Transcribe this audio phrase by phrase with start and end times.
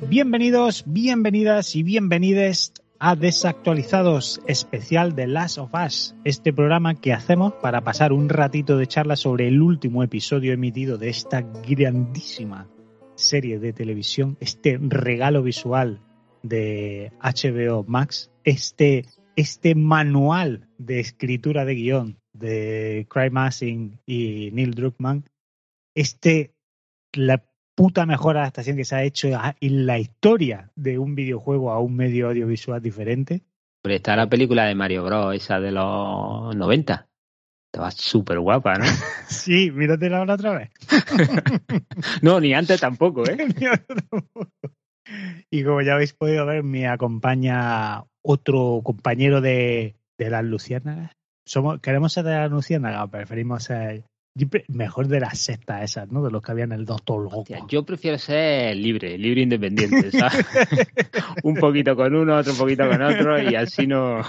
[0.00, 7.52] Bienvenidos, bienvenidas y bienvenides a Desactualizados especial de Last of Us, este programa que hacemos
[7.54, 12.68] para pasar un ratito de charla sobre el último episodio emitido de esta grandísima
[13.14, 16.00] serie de televisión, este regalo visual
[16.42, 19.04] de HBO Max, este,
[19.36, 25.24] este manual de escritura de guion de Craig Massing y Neil Druckmann,
[25.94, 26.54] este
[27.12, 29.28] la puta mejor adaptación que se ha hecho
[29.60, 33.42] en la historia de un videojuego a un medio audiovisual diferente.
[33.82, 37.06] Pero está la película de Mario Bros, esa de los 90.
[37.72, 38.84] Estaba súper guapa, ¿no?
[39.28, 40.70] sí, míratela ahora otra vez.
[42.22, 43.36] no, ni antes tampoco, ¿eh?
[45.50, 51.12] y como ya habéis podido ver, me acompaña otro compañero de, de las Luciérnagas.
[51.46, 54.04] Somos, queremos ser de las Luciérnagas, preferimos ser
[54.66, 56.24] Mejor de las sectas esas, ¿no?
[56.24, 57.40] De los que había en el Doctor Loco.
[57.40, 60.44] Hostia, yo prefiero ser libre, libre independiente, ¿sabes?
[61.44, 64.22] un poquito con uno, otro poquito con otro y así no...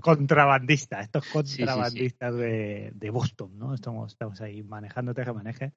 [0.00, 2.50] Contrabandistas, estos contrabandistas sí, sí, sí.
[2.50, 3.74] De, de, Boston, ¿no?
[3.74, 5.72] Estamos, estamos ahí manejando teje maneje.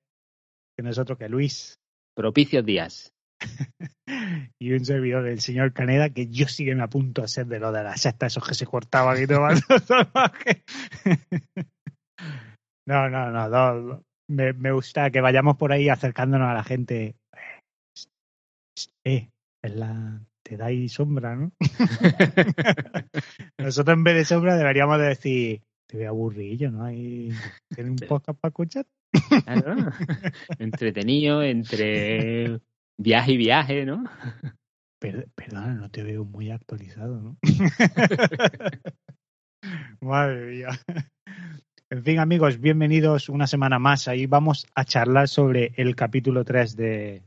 [0.76, 1.80] Que no es otro que Luis.
[2.16, 3.14] Propicios días.
[4.60, 7.60] y un servidor del señor Caneda que yo sí que me apunto a ser de
[7.60, 9.48] lo de la secta, esos que se cortaban y todo
[12.92, 14.04] No, no, no, no.
[14.28, 17.16] Me, me, gusta que vayamos por ahí acercándonos a la gente.
[19.06, 19.30] Eh,
[19.64, 21.54] es la, te dais sombra, ¿no?
[23.58, 26.84] Nosotros en vez de sombra deberíamos de decir, te veo aburrillo, ¿no?
[26.84, 27.32] Hay,
[27.74, 28.86] ¿Tienes un podcast para escuchar?
[29.46, 29.90] Claro.
[30.60, 32.60] Entretenido, entre
[32.98, 34.04] viaje y viaje, ¿no?
[35.00, 37.38] Per, perdona, no te veo muy actualizado, ¿no?
[40.02, 40.70] Madre mía.
[41.92, 44.08] En fin, amigos, bienvenidos una semana más.
[44.08, 47.24] Ahí vamos a charlar sobre el capítulo 3 de,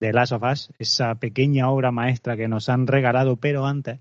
[0.00, 4.00] de Last of Us, esa pequeña obra maestra que nos han regalado, pero antes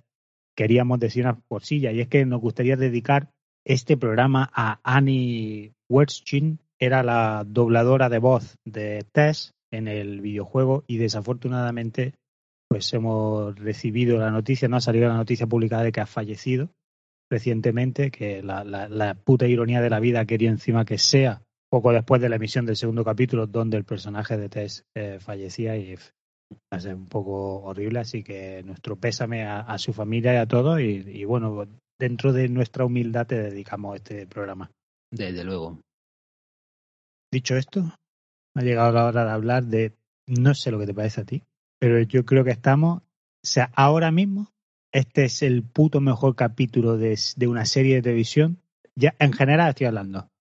[0.57, 3.29] queríamos decir una cosilla, y es que nos gustaría dedicar
[3.63, 10.83] este programa a Annie Wertschin, era la dobladora de voz de Tess en el videojuego
[10.88, 12.16] y desafortunadamente
[12.68, 16.72] pues hemos recibido la noticia, no ha salido la noticia publicada de que ha fallecido
[17.31, 21.94] recientemente, que la, la, la, puta ironía de la vida quería encima que sea poco
[21.94, 25.96] después de la emisión del segundo capítulo donde el personaje de Tess eh, fallecía y
[25.96, 30.38] va a ser un poco horrible, así que nuestro pésame a, a su familia y
[30.38, 31.66] a todos y, y, bueno,
[31.97, 34.69] dentro de nuestra humildad te dedicamos este programa.
[35.09, 35.80] Desde luego.
[37.31, 37.96] Dicho esto,
[38.56, 39.94] ha llegado la hora de hablar de,
[40.28, 41.44] no sé lo que te parece a ti,
[41.80, 44.50] pero yo creo que estamos, o sea, ahora mismo
[44.91, 48.62] este es el puto mejor capítulo de, de, una serie de televisión.
[48.96, 50.31] Ya en general estoy hablando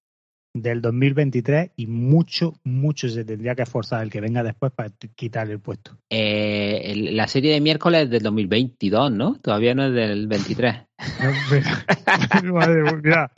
[0.52, 5.54] del 2023 y mucho, mucho se tendría que esforzar el que venga después para quitarle
[5.54, 5.96] el puesto.
[6.10, 9.36] Eh, la serie de miércoles es del 2022, ¿no?
[9.36, 10.76] Todavía no es del 23.
[12.52, 13.30] Madre mía,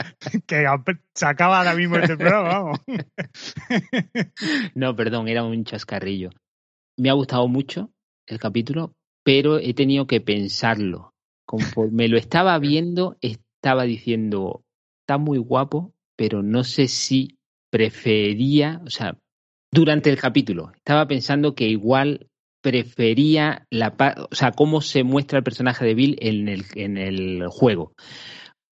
[0.46, 0.66] que
[1.14, 2.80] se acaba ahora mismo este programa, vamos.
[4.74, 6.30] no, perdón, era un chascarrillo.
[6.96, 7.90] Me ha gustado mucho
[8.26, 11.12] el capítulo, pero he tenido que pensarlo.
[11.46, 14.62] Conforme lo estaba viendo, estaba diciendo,
[15.02, 17.38] está muy guapo, pero no sé si
[17.70, 19.16] prefería, o sea,
[19.72, 22.28] durante el capítulo, estaba pensando que igual
[22.62, 23.94] prefería la
[24.30, 27.94] o sea, cómo se muestra el personaje de Bill en el, en el juego.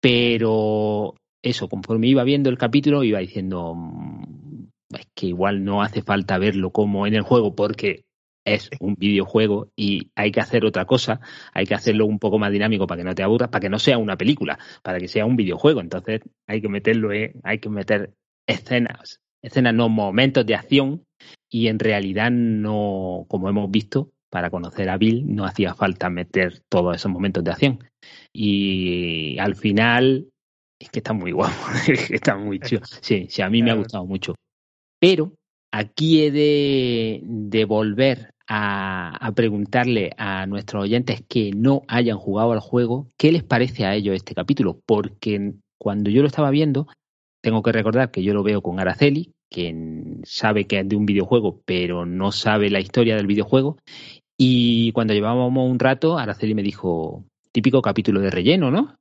[0.00, 3.76] Pero eso, conforme iba viendo el capítulo, iba diciendo,
[4.90, 8.04] es que igual no hace falta verlo como en el juego, porque
[8.44, 11.20] es un videojuego y hay que hacer otra cosa,
[11.52, 13.78] hay que hacerlo un poco más dinámico para que no te aburras, para que no
[13.78, 15.80] sea una película, para que sea un videojuego.
[15.80, 18.14] Entonces hay que meterlo, eh, hay que meter
[18.46, 21.04] escenas, escenas no momentos de acción
[21.50, 26.60] y en realidad no, como hemos visto, para conocer a Bill no hacía falta meter
[26.68, 27.78] todos esos momentos de acción.
[28.32, 30.28] Y al final
[30.80, 31.54] es que está muy guapo,
[32.10, 32.82] está muy chido.
[33.00, 34.34] Sí, sí, a mí me ha gustado mucho.
[35.00, 35.32] Pero
[35.72, 42.60] aquí he de, de volver a, preguntarle a nuestros oyentes que no hayan jugado al
[42.60, 46.86] juego qué les parece a ellos este capítulo, porque cuando yo lo estaba viendo,
[47.42, 51.06] tengo que recordar que yo lo veo con Araceli, quien sabe que es de un
[51.06, 53.78] videojuego, pero no sabe la historia del videojuego.
[54.36, 58.96] Y cuando llevábamos un rato, Araceli me dijo, típico capítulo de relleno, ¿no?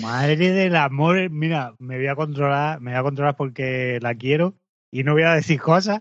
[0.00, 4.54] Madre del amor, mira, me voy a controlar, me voy a controlar porque la quiero
[4.90, 6.00] y no voy a decir cosas,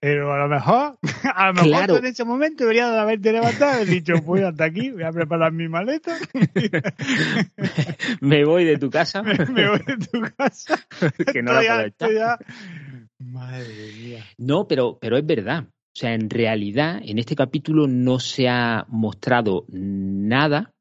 [0.00, 0.98] pero a lo mejor,
[1.34, 4.90] a lo mejor en ese momento debería de haberte levantado y dicho, voy hasta aquí,
[4.90, 6.16] voy a preparar mi maleta.
[8.20, 9.22] me voy de tu casa.
[9.22, 10.78] me, voy de tu casa.
[11.32, 12.36] que no la puedo
[13.18, 14.24] Madre mía.
[14.38, 15.64] No, pero, pero es verdad.
[15.64, 20.74] O sea, en realidad, en este capítulo no se ha mostrado nada.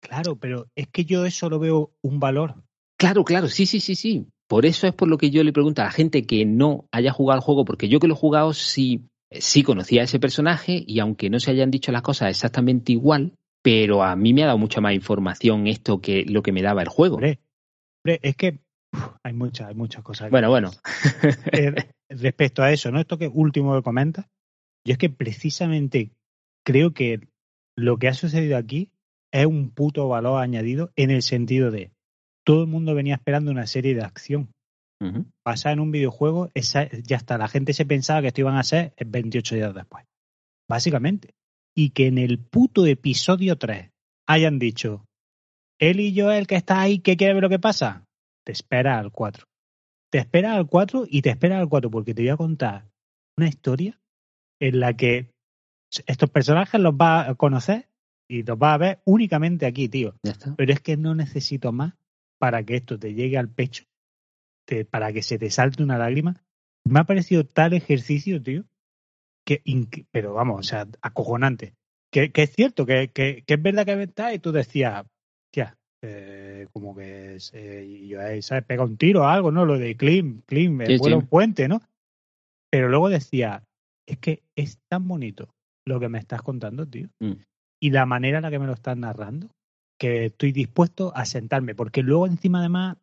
[0.00, 2.54] Claro, pero es que yo eso lo veo un valor.
[2.98, 4.26] Claro, claro, sí, sí, sí, sí.
[4.52, 7.10] Por eso es por lo que yo le pregunto a la gente que no haya
[7.10, 10.84] jugado al juego, porque yo que lo he jugado sí, sí conocía a ese personaje
[10.86, 13.32] y aunque no se hayan dicho las cosas exactamente igual,
[13.62, 16.82] pero a mí me ha dado mucha más información esto que lo que me daba
[16.82, 17.14] el juego.
[17.14, 17.40] Hombre,
[18.04, 18.58] es que
[19.22, 20.30] hay muchas, hay muchas cosas.
[20.30, 20.70] Bueno, bueno.
[21.52, 21.74] Eh,
[22.10, 23.00] respecto a eso, ¿no?
[23.00, 24.26] Esto que último que comentas,
[24.86, 26.10] yo es que precisamente
[26.62, 27.26] creo que
[27.74, 28.90] lo que ha sucedido aquí
[29.32, 31.91] es un puto valor añadido en el sentido de
[32.44, 34.52] todo el mundo venía esperando una serie de acción.
[35.42, 38.62] Pasada en un videojuego, esa, ya hasta la gente se pensaba que esto iban a
[38.62, 40.04] ser 28 días después.
[40.68, 41.34] Básicamente.
[41.74, 43.90] Y que en el puto episodio 3
[44.28, 45.04] hayan dicho,
[45.80, 48.04] él y yo, el que está ahí, que quiere ver lo que pasa,
[48.44, 49.46] te espera al 4.
[50.10, 52.86] Te espera al 4 y te espera al 4 porque te voy a contar
[53.36, 53.98] una historia
[54.60, 55.32] en la que
[56.06, 57.88] estos personajes los va a conocer
[58.28, 60.14] y los va a ver únicamente aquí, tío.
[60.56, 61.94] Pero es que no necesito más
[62.42, 63.84] para que esto te llegue al pecho,
[64.90, 66.42] para que se te salte una lágrima.
[66.82, 68.64] Me ha parecido tal ejercicio, tío,
[69.46, 69.62] que,
[70.10, 71.74] pero vamos, o sea, acojonante.
[72.10, 75.06] Que, es cierto, que, que, es verdad que está y tú decías,
[75.52, 78.64] tía, eh, como que eh, yo ¿sabes?
[78.64, 79.64] Pega un tiro o algo, ¿no?
[79.64, 81.80] Lo de Klim, Klim, sí, un puente, ¿no?
[82.72, 83.62] Pero luego decía,
[84.04, 85.54] es que es tan bonito
[85.86, 87.08] lo que me estás contando, tío.
[87.20, 87.34] Mm.
[87.80, 89.48] Y la manera en la que me lo estás narrando,
[90.02, 92.96] que estoy dispuesto a sentarme, porque luego encima además,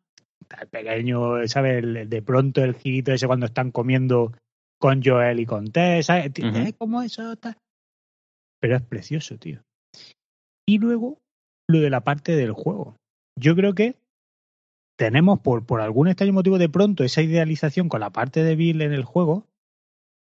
[0.60, 1.82] el pequeño, ¿sabes?
[2.10, 4.34] de pronto el girito ese cuando están comiendo
[4.78, 6.30] con Joel y con Tess, ¿sabes?
[6.36, 6.74] ¿Eh?
[6.76, 7.56] ¿Cómo eso está?
[8.60, 9.62] Pero es precioso, tío.
[10.68, 11.16] Y luego,
[11.70, 12.96] lo de la parte del juego.
[13.34, 13.96] Yo creo que
[14.98, 18.82] tenemos por, por algún extraño motivo de pronto esa idealización con la parte de Bill
[18.82, 19.46] en el juego.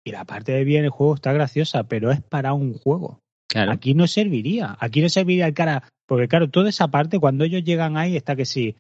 [0.06, 3.22] Y la parte de Bill en el juego está graciosa, pero es para un juego.
[3.56, 4.78] Aquí no serviría.
[4.80, 5.84] Aquí no serviría el cara.
[6.08, 8.76] Porque claro, toda esa parte, cuando ellos llegan ahí, está que sí.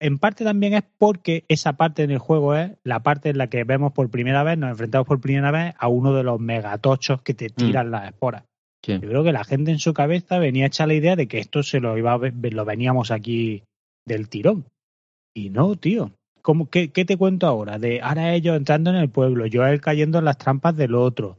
[0.00, 3.48] En parte también es porque esa parte en el juego es la parte en la
[3.48, 7.20] que vemos por primera vez, nos enfrentamos por primera vez a uno de los megatochos
[7.20, 7.54] que te mm.
[7.54, 8.44] tiran las esporas.
[8.82, 11.62] Yo creo que la gente en su cabeza venía hecha la idea de que esto
[11.62, 13.62] se lo iba a ver, lo veníamos aquí
[14.06, 14.64] del tirón.
[15.34, 16.12] Y no, tío.
[16.40, 17.78] ¿Cómo, qué, ¿Qué te cuento ahora?
[17.78, 21.36] De ahora ellos entrando en el pueblo, yo él cayendo en las trampas del otro,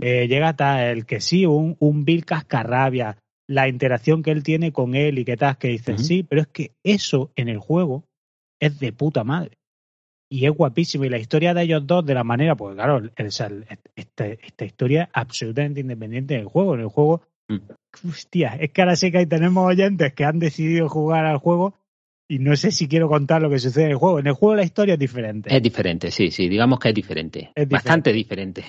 [0.00, 3.16] eh, llega tal, el que sí, un, un Bill cascarrabia,
[3.46, 6.48] la interacción que él tiene con él y qué tal, que dice sí, pero es
[6.48, 8.04] que eso en el juego
[8.60, 9.58] es de puta madre.
[10.30, 11.04] Y es guapísimo.
[11.04, 13.48] Y la historia de ellos dos, de la manera, pues claro, esta,
[13.96, 16.74] esta historia es absolutamente independiente del juego.
[16.74, 18.08] En el juego, mm.
[18.08, 21.74] hostia, es que ahora sí que ahí tenemos oyentes que han decidido jugar al juego
[22.28, 24.20] y no sé si quiero contar lo que sucede en el juego.
[24.20, 25.52] En el juego la historia es diferente.
[25.52, 27.50] Es diferente, sí, sí, digamos que es diferente.
[27.56, 28.62] Es Bastante diferente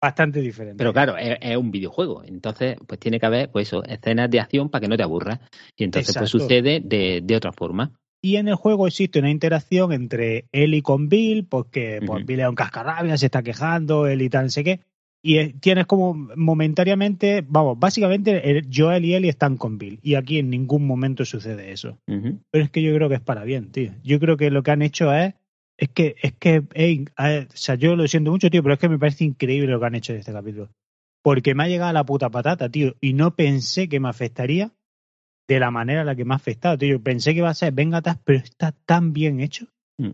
[0.00, 0.78] bastante diferente.
[0.78, 4.68] Pero claro, es, un videojuego, entonces pues tiene que haber pues eso, escenas de acción
[4.68, 5.40] para que no te aburras.
[5.76, 7.92] Y entonces pues sucede de, de, otra forma.
[8.22, 12.40] Y en el juego existe una interacción entre él y con Bill, porque pues, Bill
[12.40, 14.80] es un cascarrabia, se está quejando, él y tal, no sé qué.
[15.22, 20.00] Y tienes como momentáneamente, vamos, básicamente Joel y Ellie están con Bill.
[20.02, 21.98] Y aquí en ningún momento sucede eso.
[22.06, 23.92] Pero es que yo creo que es para bien, tío.
[24.02, 25.34] Yo creo que lo que han hecho es
[25.80, 28.98] es que, es que, o sea, yo lo siento mucho, tío, pero es que me
[28.98, 30.68] parece increíble lo que han hecho en este capítulo.
[31.22, 34.72] Porque me ha llegado la puta patata, tío, y no pensé que me afectaría
[35.48, 37.02] de la manera en la que me ha afectado, tío.
[37.02, 40.10] Pensé que iba a ser vengatas, pero está tan bien hecho mm.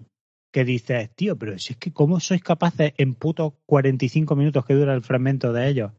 [0.53, 4.75] que dices, tío, pero si es que cómo sois capaces en putos 45 minutos que
[4.75, 5.93] dura el fragmento de ellos,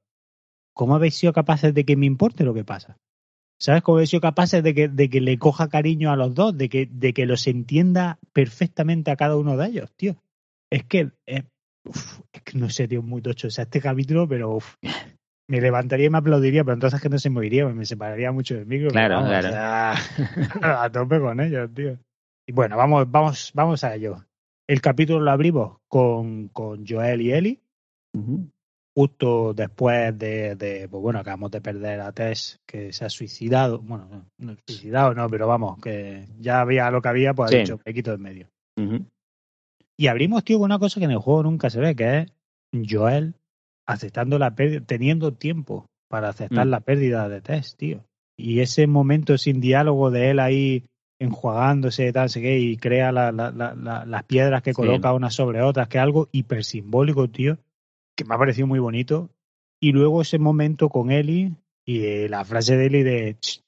[0.74, 2.98] ¿cómo habéis sido capaces de que me importe lo que pasa?
[3.60, 6.58] ¿Sabes cómo he sido capaces de que, de que le coja cariño a los dos,
[6.58, 10.16] de que, de que los entienda perfectamente a cada uno de ellos, tío?
[10.70, 11.44] Es que, eh,
[12.34, 13.48] es que no sé, tío, muy tocho.
[13.48, 14.60] O sea, este capítulo, pero
[15.48, 18.68] me levantaría y me aplaudiría, pero entonces que no se movería, me separaría mucho del
[18.68, 18.90] micro.
[18.90, 19.50] Claro, claro.
[20.62, 21.98] a tope con ellos, tío.
[22.46, 24.24] Y bueno, vamos, vamos, vamos a ello.
[24.68, 27.62] El capítulo lo abrimos con, con Joel y Eli.
[28.98, 33.78] Justo después de, de, pues bueno, acabamos de perder a Tess, que se ha suicidado.
[33.78, 37.58] Bueno, no, suicidado no, pero vamos, que ya había lo que había, pues Sí.
[37.58, 38.48] ha dicho, me quito en medio.
[39.98, 42.32] Y abrimos, tío, con una cosa que en el juego nunca se ve, que es
[42.90, 43.36] Joel
[43.88, 46.70] aceptando la pérdida, teniendo tiempo para aceptar Mm.
[46.72, 48.04] la pérdida de Tess, tío.
[48.36, 50.86] Y ese momento sin diálogo de él ahí
[51.22, 54.76] enjuagándose, tal, sé qué, y crea la- la- la- la- las piedras que Sí.
[54.76, 57.58] coloca unas sobre otras, que es algo hiper simbólico, tío,
[58.18, 59.30] que me ha parecido muy bonito.
[59.80, 61.54] Y luego ese momento con Eli
[61.86, 63.62] y eh, la frase de Eli de "Ch,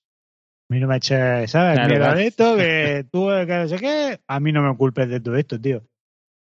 [0.70, 1.80] a mí no me eches, ¿sabes?
[1.80, 5.20] Claro, de esto, que tú, que no sé qué, a mí no me culpes de
[5.20, 5.84] todo esto, tío.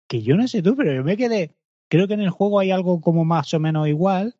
[0.07, 1.51] Que yo no sé tú, pero yo me quedé,
[1.89, 4.35] creo que en el juego hay algo como más o menos igual,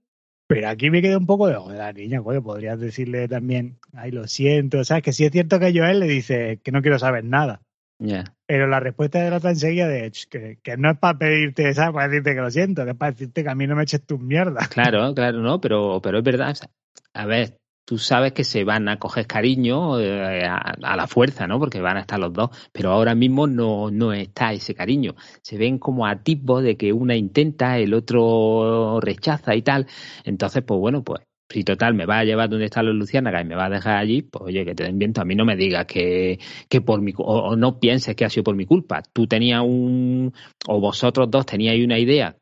[0.48, 4.26] pero aquí me quedé un poco de, joder, niña, coño, podrías decirle también, ay, lo
[4.28, 5.04] siento, ¿sabes?
[5.04, 7.62] Que sí es cierto que Joel le dice que no quiero saber nada.
[8.00, 8.24] Ya.
[8.48, 11.74] Pero la respuesta de la otra enseguida de "Ch, que, que no es para pedirte,
[11.74, 11.94] ¿sabes?
[11.94, 14.06] Para decirte que lo siento, que es para decirte que a mí no me eches
[14.06, 14.70] tus mierdas.
[14.74, 16.52] Claro, claro, no, pero, pero es verdad.
[16.52, 16.70] o sea,
[17.14, 21.46] a ver, tú sabes que se van a coger cariño eh, a, a la fuerza,
[21.48, 21.60] ¿no?
[21.60, 25.16] Porque van a estar los dos, pero ahora mismo no, no está ese cariño.
[25.42, 29.88] Se ven como atisbos de que una intenta, el otro rechaza y tal.
[30.24, 33.48] Entonces, pues bueno, pues si total me va a llevar donde están los luciérnagas y
[33.48, 35.22] me va a dejar allí, pues oye, que te den viento.
[35.22, 36.40] A mí no me digas que,
[36.70, 39.02] que por mi o, o no pienses que ha sido por mi culpa.
[39.14, 40.34] Tú tenías un,
[40.68, 42.38] o vosotros dos teníais una idea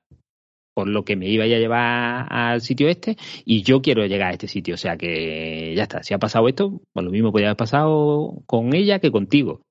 [0.78, 4.34] por lo que me iba a llevar al sitio este y yo quiero llegar a
[4.34, 4.76] este sitio.
[4.76, 8.44] O sea que ya está, si ha pasado esto, pues lo mismo podría haber pasado
[8.46, 9.62] con ella que contigo.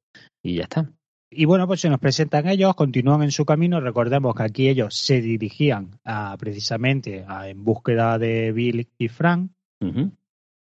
[0.42, 0.90] Y ya está.
[1.30, 3.80] Y bueno, pues se nos presentan ellos, continúan en su camino.
[3.80, 9.50] Recordemos que aquí ellos se dirigían a, precisamente a, en búsqueda de Bill y Frank.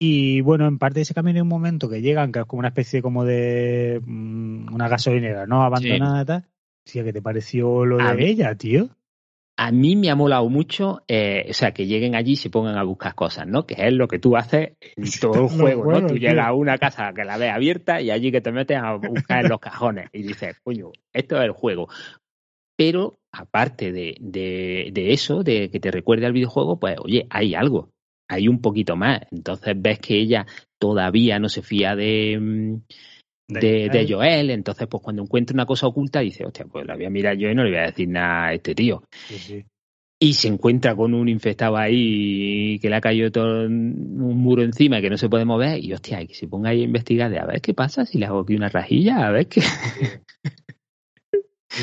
[0.02, 2.60] Y bueno, en parte de ese camino hay un momento que llegan, que es como
[2.60, 5.64] una especie como de mm, una gasolinera, ¿no?
[5.64, 6.46] Abandonada y tal.
[6.86, 8.90] Tía, ¿qué te pareció lo de A mí- ella, tío?
[9.62, 12.78] A mí me ha molado mucho, eh, o sea, que lleguen allí y se pongan
[12.78, 13.66] a buscar cosas, ¿no?
[13.66, 16.00] Que es lo que tú haces en todo el juego, ¿no?
[16.00, 16.30] Tú tío.
[16.30, 19.44] llegas a una casa que la ves abierta y allí que te metes a buscar
[19.44, 21.90] en los cajones y dices, coño, esto es el juego.
[22.78, 27.54] Pero aparte de, de, de eso, de que te recuerde al videojuego, pues oye, hay
[27.54, 27.90] algo,
[28.30, 29.24] hay un poquito más.
[29.30, 30.46] Entonces ves que ella
[30.80, 32.76] todavía no se fía de, mm,
[33.50, 37.06] de, de Joel, entonces pues cuando encuentra una cosa oculta dice, hostia, pues la voy
[37.06, 39.04] a mirar yo y no le voy a decir nada a este tío.
[39.28, 39.66] Sí, sí.
[40.22, 45.00] Y se encuentra con un infectado ahí que le ha caído todo un muro encima
[45.00, 47.46] que no se puede mover y hostia, que se ponga ahí a investigar de a
[47.46, 49.62] ver qué pasa si le hago aquí una rajilla, a ver qué...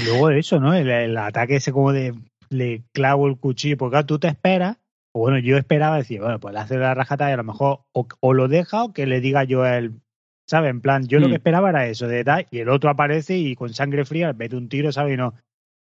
[0.03, 0.75] Y luego eso, ¿no?
[0.75, 2.13] El, el ataque ese como de
[2.51, 4.77] le clavo el cuchillo, porque claro, tú te esperas,
[5.13, 7.81] o bueno, yo esperaba decir, bueno, pues le hace la rajata y a lo mejor
[7.93, 10.01] o, o lo deja o que le diga yo él,
[10.47, 10.71] ¿sabes?
[10.71, 11.31] En plan, yo lo Mm.
[11.31, 14.57] que esperaba era eso, de tal, y el otro aparece y con sangre fría mete
[14.57, 15.15] un tiro, ¿sabes?
[15.15, 15.35] Y no.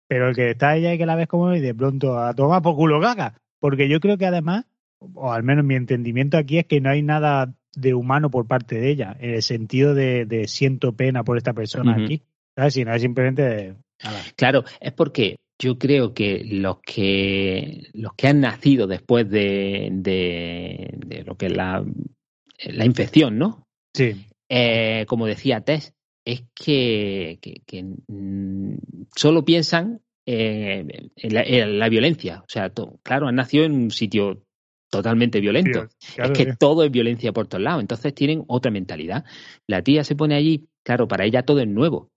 [0.08, 2.62] Pero el que está ella y que la ves como y de pronto a tomar
[2.62, 3.34] por culo caga.
[3.60, 4.64] Porque yo creo que además,
[4.98, 8.80] o al menos mi entendimiento aquí es que no hay nada de humano por parte
[8.80, 12.22] de ella, en el sentido de, de siento pena por esta persona aquí,
[12.56, 12.74] ¿sabes?
[12.74, 13.74] Sino es simplemente de,
[14.34, 20.90] Claro, es porque yo creo que los que los que han nacido después de, de,
[21.06, 21.84] de lo que es la,
[22.66, 23.62] la infección, ¿no?
[23.94, 28.74] Sí, Eh, como decía Tess, es que, que- que, mm,
[29.16, 30.84] solo piensan eh,
[31.16, 32.40] en, la, en la violencia.
[32.40, 32.70] O sea,
[33.02, 34.42] claro, han nacido en un sitio
[34.90, 35.70] totalmente violento.
[36.16, 37.80] claro, es que todo es violencia por todos lados.
[37.80, 39.24] Entonces tienen otra mentalidad.
[39.68, 42.08] La tía se pone allí, claro, para ella todo es nuevo,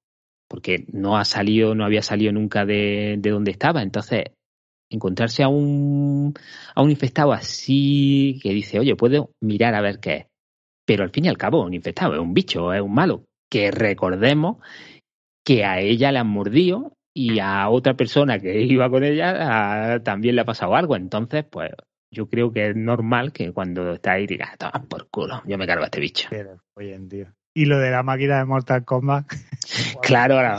[0.50, 3.82] porque no ha salido, no había salido nunca de, de donde estaba.
[3.84, 4.24] Entonces,
[4.92, 6.34] encontrarse a un,
[6.76, 10.26] a un infectado así que dice, oye, puedo mirar a ver qué es.
[10.86, 13.24] Pero al fin y al cabo, un infectado es un bicho, es un malo.
[13.50, 14.58] Que recordemos
[15.46, 20.36] que a ella le han mordido y a otra persona que iba con ella también
[20.36, 20.96] le ha pasado algo.
[20.96, 21.72] Entonces, pues
[22.12, 25.66] yo creo que es normal que cuando está ahí digas, toma por culo, yo me
[25.68, 26.28] cargo a este bicho.
[26.30, 27.28] Pero, oye, tío.
[27.56, 29.26] Y lo de la máquina de Mortal Kombat.
[30.02, 30.58] Claro, ahora.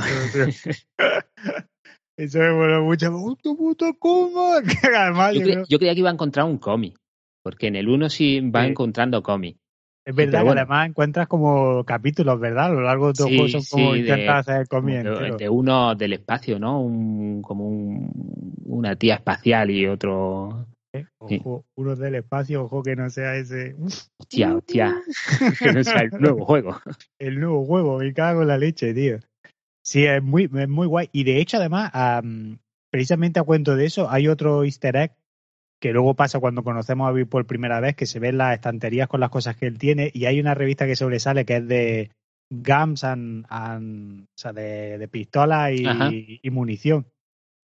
[2.17, 3.11] Eso me moló mucho.
[3.11, 4.65] ¡Puto puto Kombat!
[5.35, 6.97] Yo, cre- yo creía que iba a encontrar un cómic,
[7.43, 8.71] porque en el 1 sí va Sí.
[8.71, 9.59] encontrando cómic.
[10.07, 10.61] Es verdad que bueno.
[10.61, 12.67] además encuentras como capítulos, ¿verdad?
[12.67, 15.37] A lo largo de todo Sí, juego son como sí, intentas hacer entero.
[15.37, 16.81] de, uno del espacio, ¿no?
[16.83, 18.11] Un, como un,
[18.67, 20.67] una tía espacial y otro.
[20.93, 21.07] ¿eh?
[21.29, 21.41] sí.
[21.41, 23.75] Ojo, uno del espacio, ojo que no sea ese.
[24.19, 24.95] Hostia, hostia.
[25.59, 26.79] que no sea el nuevo juego.
[27.19, 29.19] el nuevo juego, me cago en la leche, tío.
[29.83, 31.09] Sí, es muy, es muy guay.
[31.13, 32.59] Y de hecho, además, am,
[32.91, 35.13] precisamente a cuento de eso, hay otro easter egg
[35.81, 39.09] que luego pasa cuando conocemos a Bill por primera vez, que se ven las estanterías
[39.09, 42.11] con las cosas que él tiene, y hay una revista que sobresale que es de
[42.51, 47.07] Guns and, and- o sea, de, de pistolas y, y munición,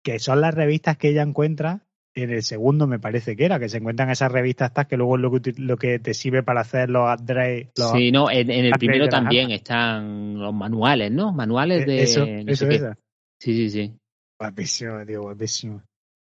[0.05, 3.69] que son las revistas que ella encuentra en el segundo me parece que era, que
[3.69, 6.62] se encuentran esas revistas estas que luego es lo que, lo que te sirve para
[6.62, 7.69] hacer los upgrades.
[7.76, 11.33] sí, no, en, el primero también están los manuales, ¿no?
[11.33, 12.02] Manuales e, de...
[12.02, 12.83] Eso, eso es.
[13.38, 13.95] Sí, sí, sí.
[14.38, 15.83] Guapísimo, tío, guapísimo.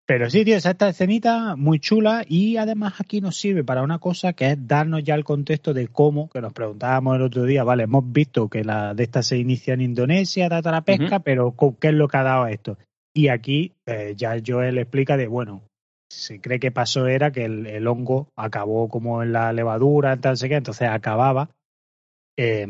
[0.10, 4.34] Pero sí, tío, esta escenita muy chula y además aquí nos sirve para una cosa
[4.34, 7.84] que es darnos ya el contexto de cómo, que nos preguntábamos el otro día, vale,
[7.84, 11.90] hemos visto que la de esta se inicia en Indonesia, data la pesca, pero ¿qué
[11.90, 12.80] es lo que ha dado esto?
[13.14, 15.62] Y aquí eh, ya Joel explica de, bueno,
[16.10, 20.38] se cree que pasó era que el, hongo acabó como en la levadura, en tal,
[20.38, 21.52] sé qué, entonces acababa,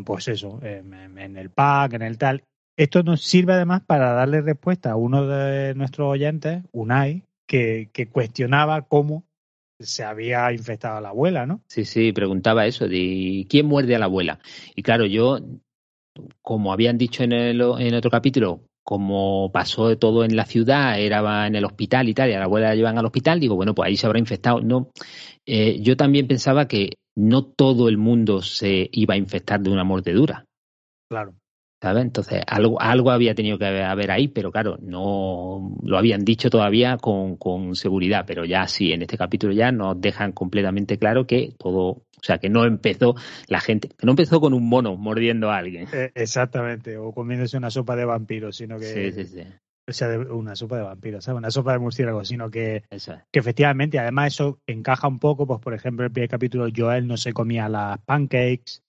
[0.03, 2.43] pues eso, en el pack, en el tal.
[2.77, 8.83] Esto nos sirve además para darle respuesta a uno de nuestros oyentes, Unai, que, cuestionaba
[8.83, 9.25] cómo
[9.79, 11.61] se había infectado a la abuela, ¿no?
[11.67, 14.39] Sí, sí, preguntaba eso, de quién muerde a la abuela.
[14.75, 15.39] Y claro, yo,
[16.41, 20.99] como habían dicho en, el, en otro capítulo, como pasó de todo en la ciudad,
[20.99, 23.55] era en el hospital y tal, y a la abuela la llevan al hospital, digo,
[23.55, 24.61] bueno, pues ahí se habrá infectado.
[24.61, 24.91] No,
[25.45, 29.83] eh, yo también pensaba que no todo el mundo se iba a infectar de una
[29.83, 30.45] mordedura.
[31.09, 31.33] Claro.
[31.81, 32.03] ¿Sabes?
[32.03, 36.97] Entonces, algo, algo había tenido que haber ahí, pero claro, no lo habían dicho todavía
[36.97, 41.53] con, con seguridad, pero ya sí, en este capítulo ya nos dejan completamente claro que
[41.57, 43.15] todo, o sea, que no empezó
[43.47, 45.87] la gente, que no empezó con un mono mordiendo a alguien.
[45.93, 48.85] Eh, exactamente, o comiéndose una sopa de vampiros, sino que...
[48.85, 49.43] Sí, sí, sí.
[49.87, 51.39] O sea, una sopa de vampiros, ¿sabes?
[51.39, 52.83] Una sopa de murciélago, sino que,
[53.31, 57.17] que efectivamente, además eso encaja un poco, pues por ejemplo, el primer capítulo Joel no
[57.17, 58.83] se comía las pancakes,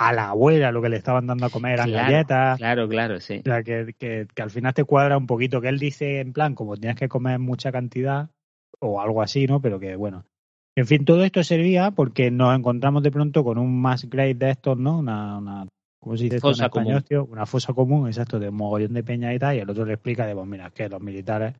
[0.00, 2.56] a la abuela lo que le estaban dando a comer eran galletas.
[2.56, 3.40] Claro, claro, sí.
[3.40, 6.54] O sea, que, que, al final te cuadra un poquito, que él dice en plan,
[6.54, 8.30] como tienes que comer mucha cantidad
[8.78, 9.60] o algo así, ¿no?
[9.60, 10.24] Pero que bueno.
[10.74, 14.50] En fin, todo esto servía porque nos encontramos de pronto con un mass grave de
[14.52, 15.00] estos, ¿no?
[15.00, 15.68] Una, una
[16.00, 17.04] ¿cómo se dice fosa común.
[17.28, 19.94] Una fosa común, exacto, de un mogollón de peña y tal, y el otro le
[19.94, 21.56] explica de, pues mira, que los militares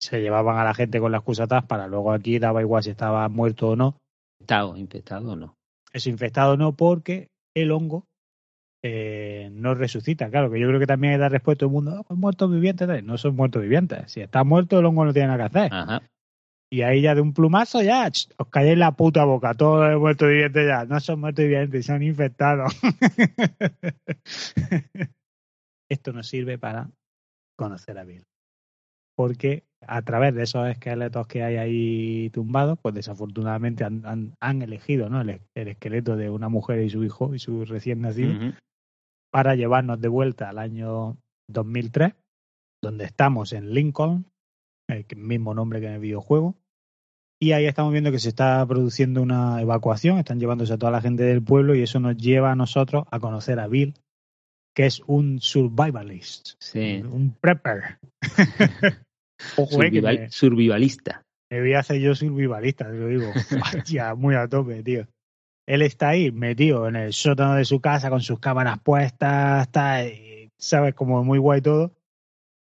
[0.00, 3.28] se llevaban a la gente con las cusatas para luego aquí daba igual si estaba
[3.28, 3.96] muerto o no.
[4.40, 5.54] Infectado, infectado o no.
[5.92, 7.28] Es infectado o no porque
[7.60, 8.06] el hongo
[8.82, 10.30] eh, no resucita.
[10.30, 13.18] Claro, que yo creo que también hay dar respuesta al mundo, oh, muertos vivientes, no
[13.18, 14.12] son muertos vivientes.
[14.12, 15.72] Si está muerto, el hongo no tiene nada que hacer.
[16.70, 20.28] Y ahí ya de un plumazo ya os calláis la puta boca, todos los muertos
[20.28, 22.78] vivientes ya, no son muertos vivientes, son infectados.
[25.88, 26.90] Esto nos sirve para
[27.56, 28.27] conocer a Bill.
[29.18, 35.08] Porque a través de esos esqueletos que hay ahí tumbados, pues desafortunadamente han, han, elegido
[35.08, 35.20] ¿no?
[35.20, 38.54] El, esqueleto de una mujer y su hijo y su recién nacido
[39.32, 41.16] para llevarnos de vuelta al año
[41.48, 42.14] 2003,
[42.80, 44.26] donde estamos en Lincoln,
[44.88, 46.54] el mismo nombre que en el videojuego.
[47.40, 51.00] Y ahí estamos viendo que se está produciendo una evacuación, están llevándose a toda la
[51.00, 53.94] gente del pueblo y eso nos lleva a nosotros a conocer a Bill,
[54.76, 57.98] que es un survivalist, un prepper.
[60.30, 61.22] survivalista.
[61.50, 63.32] Me voy a hacer yo survivalista, te lo digo.
[63.86, 65.06] ya muy a tope, tío.
[65.66, 70.02] Él está ahí metido en el sótano de su casa con sus cámaras puestas, está,
[70.56, 71.92] sabes, como muy guay todo.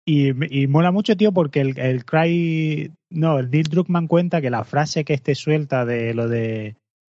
[0.05, 0.33] Y,
[0.67, 2.91] mola mucho, tío, porque el, el Cry.
[3.09, 6.75] No, el Neil Druckmann cuenta que la frase que este suelta de lo de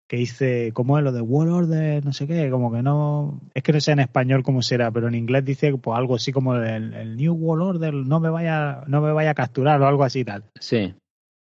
[0.07, 2.05] que dice, ¿cómo es lo de World Order?
[2.05, 5.07] No sé qué, como que no, es que no sé en español cómo será, pero
[5.07, 9.01] en inglés dice pues algo así como el, New World Order no me vaya, no
[9.01, 10.43] me vaya a capturar o algo así tal.
[10.59, 10.93] Sí.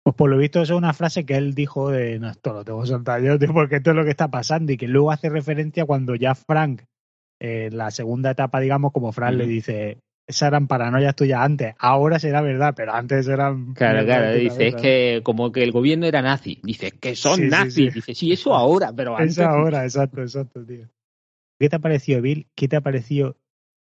[0.02, 2.64] Pues por lo visto eso es una frase que él dijo de, no, esto lo
[2.64, 5.28] tengo que soltar yo, porque esto es lo que está pasando y que luego hace
[5.28, 6.82] referencia cuando ya Frank,
[7.40, 12.18] en la segunda etapa, digamos, como Frank le dice, esas eran paranoias tuyas antes, ahora
[12.18, 13.74] será verdad, pero antes eran...
[13.74, 17.94] Claro, claro, dice, es que como que el gobierno era nazi, dice, que son nazis,
[17.94, 19.38] dice, sí, eso ahora, pero antes...
[19.38, 20.88] Eso ahora, exacto, exacto, tío.
[21.60, 22.48] ¿Qué te ha parecido Bill?
[22.56, 23.36] ¿Qué te ha parecido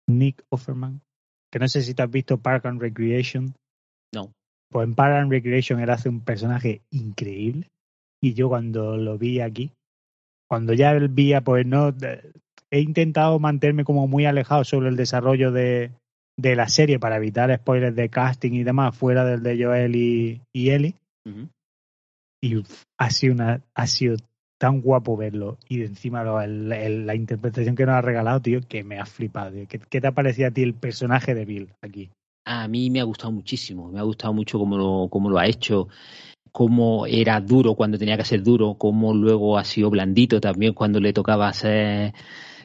[0.07, 1.01] Nick Offerman?
[1.49, 3.55] Que no sé si te has visto Park and Recreation.
[4.13, 4.33] No.
[4.69, 7.69] Pues en Park and Recreation él hace un personaje increíble
[8.21, 9.71] y yo cuando lo vi aquí,
[10.49, 11.95] cuando ya vi, pues no...
[12.69, 15.91] He intentado mantenerme como muy alejado sobre el desarrollo de,
[16.37, 20.41] de la serie para evitar spoilers de casting y demás fuera del de Joel y,
[20.51, 20.95] y Ellie.
[22.41, 22.61] Y
[22.97, 24.17] ha sido, una, ha sido
[24.57, 28.99] tan guapo verlo y de encima la interpretación que nos ha regalado, tío, que me
[28.99, 29.51] ha flipado.
[29.67, 32.09] ¿Qué, te ha parecido a ti el personaje de Bill aquí?
[32.45, 35.47] A mí me ha gustado muchísimo, me ha gustado mucho cómo lo, cómo lo ha
[35.47, 35.87] hecho,
[36.51, 40.99] cómo era duro cuando tenía que ser duro, cómo luego ha sido blandito también cuando
[40.99, 42.13] le tocaba ser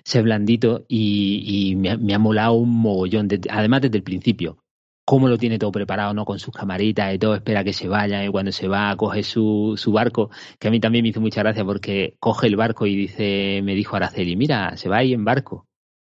[0.05, 4.59] ser blandito y, me, ha, molado un mogollón, además desde el principio.
[5.05, 6.27] Cómo lo tiene todo preparado, ¿no?
[6.27, 9.75] Con sus camaritas y todo, espera que se vaya y cuando se va coge su,
[9.79, 12.95] su barco, que a mí también me hizo mucha gracia porque coge el barco y
[12.95, 15.67] dice, me dijo Araceli, mira, se va ahí en barco.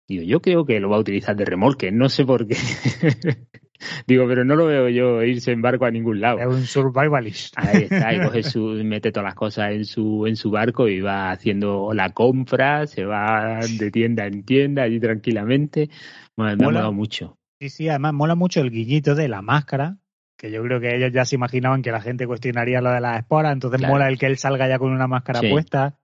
[0.09, 2.57] Digo, yo creo que lo va a utilizar de remolque, no sé por qué.
[4.07, 6.39] Digo, pero no lo veo yo irse en barco a ningún lado.
[6.39, 7.55] Es un survivalist.
[7.57, 11.01] Ahí está, y coge su, mete todas las cosas en su, en su barco y
[11.01, 15.91] va haciendo la compra, se va de tienda en tienda allí tranquilamente.
[16.37, 16.79] Bueno, me ha Mola.
[16.81, 17.37] molado mucho.
[17.61, 19.97] Sí, sí, además mola mucho el guiñito de la máscara,
[20.37, 23.19] que yo creo que ellos ya se imaginaban que la gente cuestionaría lo de las
[23.19, 23.95] esporas, entonces Claro.
[23.95, 25.49] mola el que él salga ya con una máscara Sí.
[25.51, 25.99] puesta.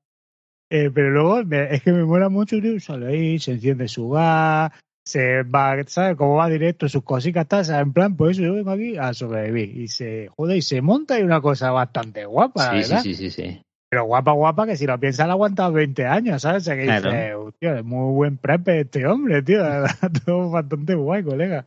[0.70, 4.08] Eh, pero luego me- es que me mola mucho, tío, sale ahí, se enciende su
[4.10, 4.72] gas,
[5.04, 6.16] se va, ¿sabes?
[6.16, 7.68] Como va directo, sus cositas, ¿sabes?
[7.86, 9.76] en plan, pues yo vengo aquí a sobrevivir.
[9.76, 13.02] Y se, joder, y se monta y una cosa bastante guapa, Sí, sí, verdad.
[13.02, 13.60] sí, sí, sí.
[13.90, 16.62] Pero guapa, guapa, que si lo piensas, la ha aguantado 20 años, ¿sabes?
[16.62, 17.10] O sea, que Claro.
[17.10, 19.62] dices, "Hostia, es muy buen prepe este hombre, tío.
[20.26, 21.66] Todo bastante guay, colega.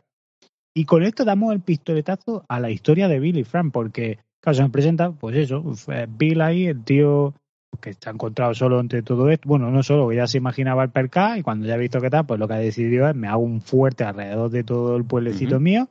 [0.75, 4.55] Y con esto damos el pistoletazo a la historia de Bill y Frank, porque, claro,
[4.55, 7.33] se nos presenta, pues eso, eh, Bill ahí, el tío
[7.81, 10.89] que está encontrado solo entre todo esto, bueno, no solo, que ya se imaginaba el
[10.89, 13.27] perca y cuando ya ha visto qué tal, pues lo que ha decidido es, me
[13.27, 15.87] hago un fuerte alrededor de todo el pueblecito mío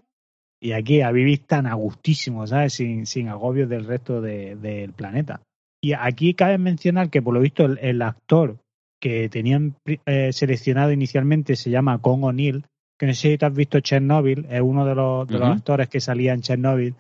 [0.61, 2.73] y aquí a vivir tan a gustísimo, ¿sabes?
[2.73, 5.41] Sin, sin agobios del resto de- del planeta.
[5.83, 8.57] Y aquí cabe mencionar que por lo visto el, el actor
[9.01, 9.75] que tenían
[10.07, 12.65] eh, seleccionado inicialmente se llama Con O'Neill,
[12.99, 15.89] que no sé si te has visto Chernobyl, es uno de los, de los actores
[15.89, 16.95] que salía en Chernobyl,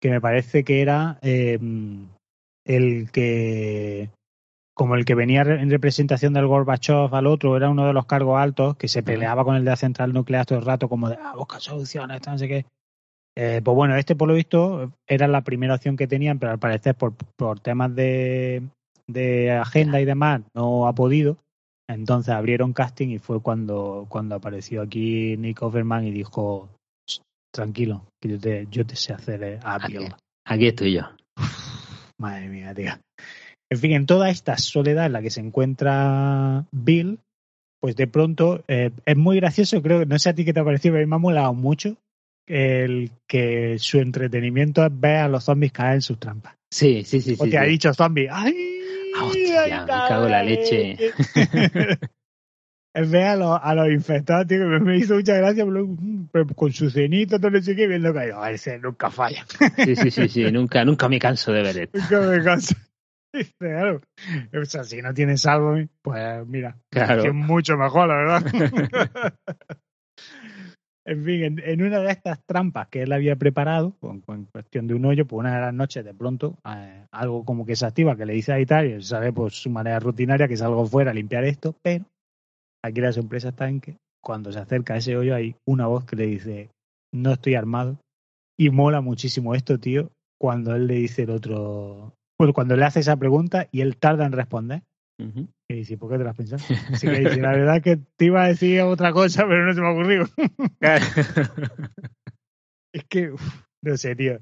[0.00, 1.58] que me parece que era eh,
[2.64, 4.10] el que
[4.74, 8.40] como el que venía en representación del Gorbachev al otro, era uno de los cargos
[8.40, 11.18] altos que se peleaba con el de la central nuclear todo el rato, como de,
[11.22, 12.64] ah, busca soluciones, no sé qué.
[13.36, 16.58] Eh, pues bueno, este por lo visto era la primera opción que tenían, pero al
[16.58, 18.62] parecer por, por temas de,
[19.06, 21.36] de agenda y demás no ha podido.
[21.86, 26.70] Entonces abrieron casting y fue cuando, cuando apareció aquí Nick Offerman y dijo,
[27.06, 27.20] "Sh,
[27.52, 30.14] tranquilo, que yo te, yo te sé hacer eh, a Aquí, Bill".
[30.46, 31.02] aquí estoy yo.
[32.20, 32.92] Madre mía, tío.
[33.70, 37.18] En fin, en toda esta soledad en la que se encuentra Bill,
[37.80, 40.60] pues de pronto eh, es muy gracioso, creo que no sé a ti qué te
[40.60, 41.96] ha parecido, pero a mí me ha molado mucho
[42.46, 46.56] el que su entretenimiento es ver a los zombies caer en sus trampas.
[46.70, 47.36] Sí, sí, sí.
[47.38, 47.70] o sí, te ha sí.
[47.70, 48.54] dicho zombie, ¡ay!
[49.16, 50.46] Ah, hostia, ahí me está, cago en la eh".
[50.46, 50.96] leche.
[52.94, 55.64] ver a los, a los infectados, tío, que me, hizo mucha gracia,
[56.56, 59.44] con su cenito, todo no sé qué, viendo que a ver, ese nunca falla.
[59.76, 60.52] Sí, sí, sí, sí.
[60.52, 61.98] Nunca, nunca me canso de ver esto.
[61.98, 62.74] Nunca me canso.
[63.60, 64.00] Claro.
[64.60, 67.22] O sea, si no tienes algo, pues mira, Claro.
[67.22, 68.42] es mucho mejor, la verdad.
[71.06, 74.88] en fin, en, en una de estas trampas que él había preparado, con, con cuestión
[74.88, 77.86] de un hoyo, pues una de las noches de pronto, eh, algo como que se
[77.86, 81.14] activa, que le dice a Italia, sabe por su manera rutinaria que salgo fuera a
[81.14, 82.04] limpiar esto, pero
[82.84, 86.04] aquí la sorpresa está en que cuando se acerca a ese hoyo hay una voz
[86.04, 86.70] que le dice,
[87.12, 87.98] no estoy armado.
[88.58, 93.00] Y mola muchísimo esto, tío, cuando él le dice el otro, bueno, cuando le hace
[93.00, 94.82] esa pregunta y él tarda en responder.
[95.18, 95.48] Ujú.
[95.68, 96.62] Y dice, ¿por qué te lo has pensado?
[96.92, 99.74] Así que dice, la verdad es que te iba a decir otra cosa, pero no
[99.74, 100.26] se me ha ocurrido.
[102.92, 104.40] Es que, uf, no sé, tío.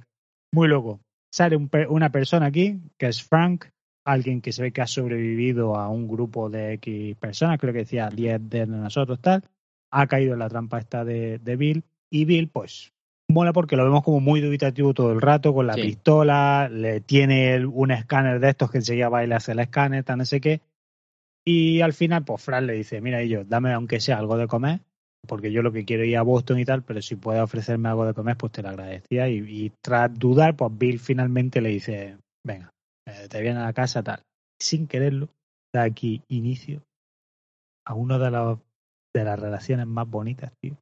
[0.54, 1.02] Muy loco.
[1.30, 3.66] Sale un una persona aquí, que es Frank,
[4.08, 7.80] alguien que se ve que ha sobrevivido a un grupo de X personas, creo que
[7.80, 9.44] decía 10 de nosotros, tal.
[9.90, 11.84] Ha caído en la trampa esta de, de Bill.
[12.10, 12.92] Y Bill, pues,
[13.28, 15.82] mola porque lo vemos como muy dubitativo todo el rato, con la Sí.
[15.82, 20.04] pistola, le tiene un escáner de estos que enseguida va y le hace el escáner,
[20.04, 20.62] tal, no sé qué.
[21.44, 24.46] Y al final, pues Frank le dice, mira, y yo, dame aunque sea algo de
[24.46, 24.80] comer,
[25.26, 27.88] porque yo lo que quiero es ir a Boston y tal, pero si puedes ofrecerme
[27.90, 29.28] algo de comer, pues te lo agradecía.
[29.28, 32.70] Y, y tras dudar, pues Bill finalmente le dice, venga,
[33.28, 34.22] te viene a la casa, tal.
[34.60, 35.28] Sin quererlo,
[35.74, 36.82] da aquí inicio
[37.86, 38.58] a una de, los,
[39.14, 40.76] de las relaciones más bonitas, tío.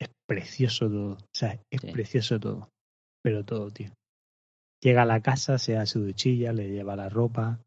[0.00, 1.92] Es precioso todo, o sea, es Sí.
[1.92, 2.68] precioso todo,
[3.22, 3.90] pero todo, tío.
[4.82, 7.60] Llega a la casa, se da su duchilla, le lleva la ropa,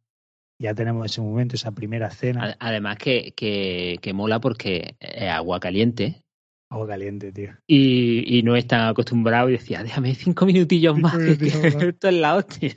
[0.60, 5.30] ya tenemos ese momento, esa primera cena, Ad- Además que, que, que mola porque es
[5.30, 6.22] agua caliente
[6.72, 7.52] agua caliente, tío.
[7.68, 11.14] y, y no es tan acostumbrado y decía, déjame cinco minutillos que- más.
[11.16, 12.76] esto es la hostia.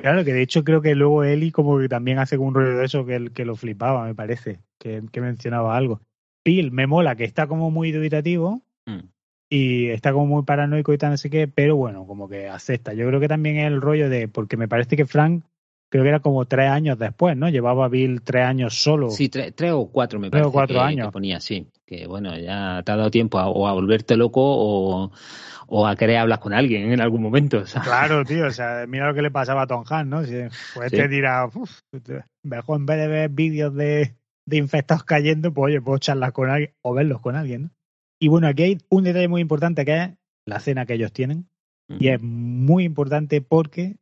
[0.00, 2.84] Claro, que de hecho creo que luego Eli como que también hace un rollo de
[2.84, 6.00] eso que, que lo flipaba, me parece, que, que mencionaba algo.
[6.44, 9.00] Bill me mola que está como muy dubitativo Mm.
[9.50, 12.94] y está como muy paranoico y tal, no sé qué, pero bueno, como que acepta.
[12.94, 15.44] Yo creo que también es el rollo de, porque me parece que Frank
[15.90, 17.48] creo que era como tres años después, ¿no?
[17.50, 19.10] Llevaba a Bill tres años solo.
[19.10, 21.08] Sí, tres, tres o cuatro me Tres parece o cuatro que, años.
[21.08, 21.66] que ponía, sí.
[21.86, 25.10] Que bueno, ya te ha dado tiempo a, o a volverte loco o,
[25.70, 27.66] o a querer hablar con alguien en algún momento.
[27.66, 27.88] ¿sabes?
[27.88, 30.24] Claro, tío, o sea, mira lo que le pasaba a Tom Hanks, ¿no?
[30.24, 30.34] Si,
[30.74, 30.96] pues Sí.
[30.96, 31.80] te dirá, "Uf,
[32.42, 34.14] mejor en vez de ver vídeos de,
[34.46, 37.70] de infectados cayendo, pues oye, puedo charlar con alguien o verlos con alguien, ¿no?
[38.20, 40.10] Y bueno, aquí hay un detalle muy importante que es
[40.46, 41.48] la cena que ellos tienen.
[41.90, 43.96] Y es muy importante porque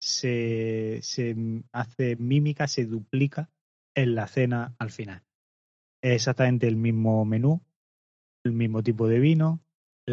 [0.00, 1.36] se, se
[1.72, 3.50] hace mímica, se duplica
[3.94, 5.22] en la cena al final.
[6.02, 7.60] Es exactamente el mismo menú,
[8.44, 9.60] el mismo tipo de vino,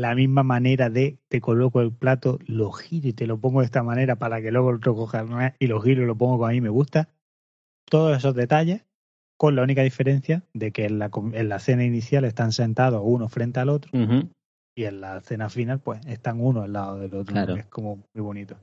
[0.01, 3.65] la misma manera de te coloco el plato, lo giro y te lo pongo de
[3.65, 5.25] esta manera para que luego el otro coja
[5.59, 7.09] y lo giro y lo pongo como a mí me gusta.
[7.89, 8.85] Todos esos detalles,
[9.37, 13.29] con la única diferencia de que en la, en la cena inicial están sentados uno
[13.29, 13.91] frente al otro
[14.75, 18.23] y en la cena final pues están uno al lado del otro, es como muy
[18.23, 18.57] bonito.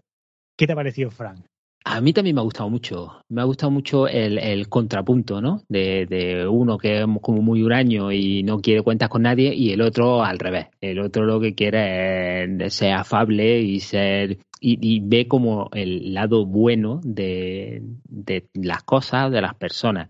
[0.57, 1.45] ¿Qué te ha parecido, Frank?
[1.87, 3.21] A mí también me ha gustado mucho.
[3.29, 5.63] Me ha gustado mucho el, contrapunto, ¿no?
[5.69, 9.83] De, uno que es como muy huraño y no quiere cuentas con nadie y el
[9.83, 10.69] otro al revés.
[10.81, 16.47] El otro lo que quiere es ser afable y ser y, ve como el lado
[16.47, 20.09] bueno de, de las cosas, de las personas.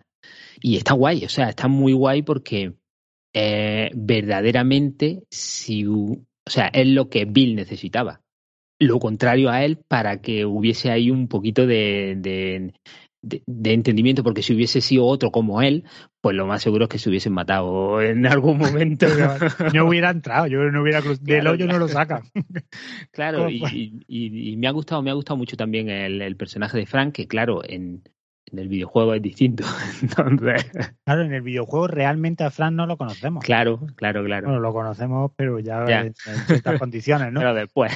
[0.60, 2.74] Y está guay, o sea, está muy guay porque
[3.34, 8.20] eh, verdaderamente si, o sea, es lo que Bill necesitaba
[8.84, 14.54] lo contrario a él para que hubiese ahí un poquito de, de, entendimiento, porque si
[14.54, 15.84] hubiese sido otro como él,
[16.20, 19.06] pues lo más seguro es que se hubiesen matado en algún momento.
[19.74, 22.22] no hubiera entrado, yo no hubiera del hoyo no lo saca.
[23.12, 27.14] claro, y, y, me ha gustado, me ha gustado mucho también el, personaje de Frank,
[27.14, 28.02] que claro, en,
[28.50, 29.64] en el videojuego es distinto.
[31.04, 33.44] Claro, en el videojuego realmente a Frank no lo conocemos.
[33.44, 34.46] Claro, claro, claro.
[34.46, 37.40] Bueno, lo conocemos, pero ya, En, en, ciertas condiciones, ¿no?
[37.40, 37.92] Pero después.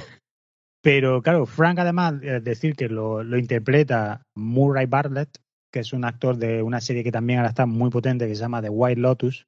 [0.83, 5.39] Pero claro, Frank además, es decir, que lo, lo, interpreta Murray Bartlett,
[5.73, 8.41] que es un actor de una serie que también ahora está muy potente, que se
[8.41, 9.47] llama The White Lotus.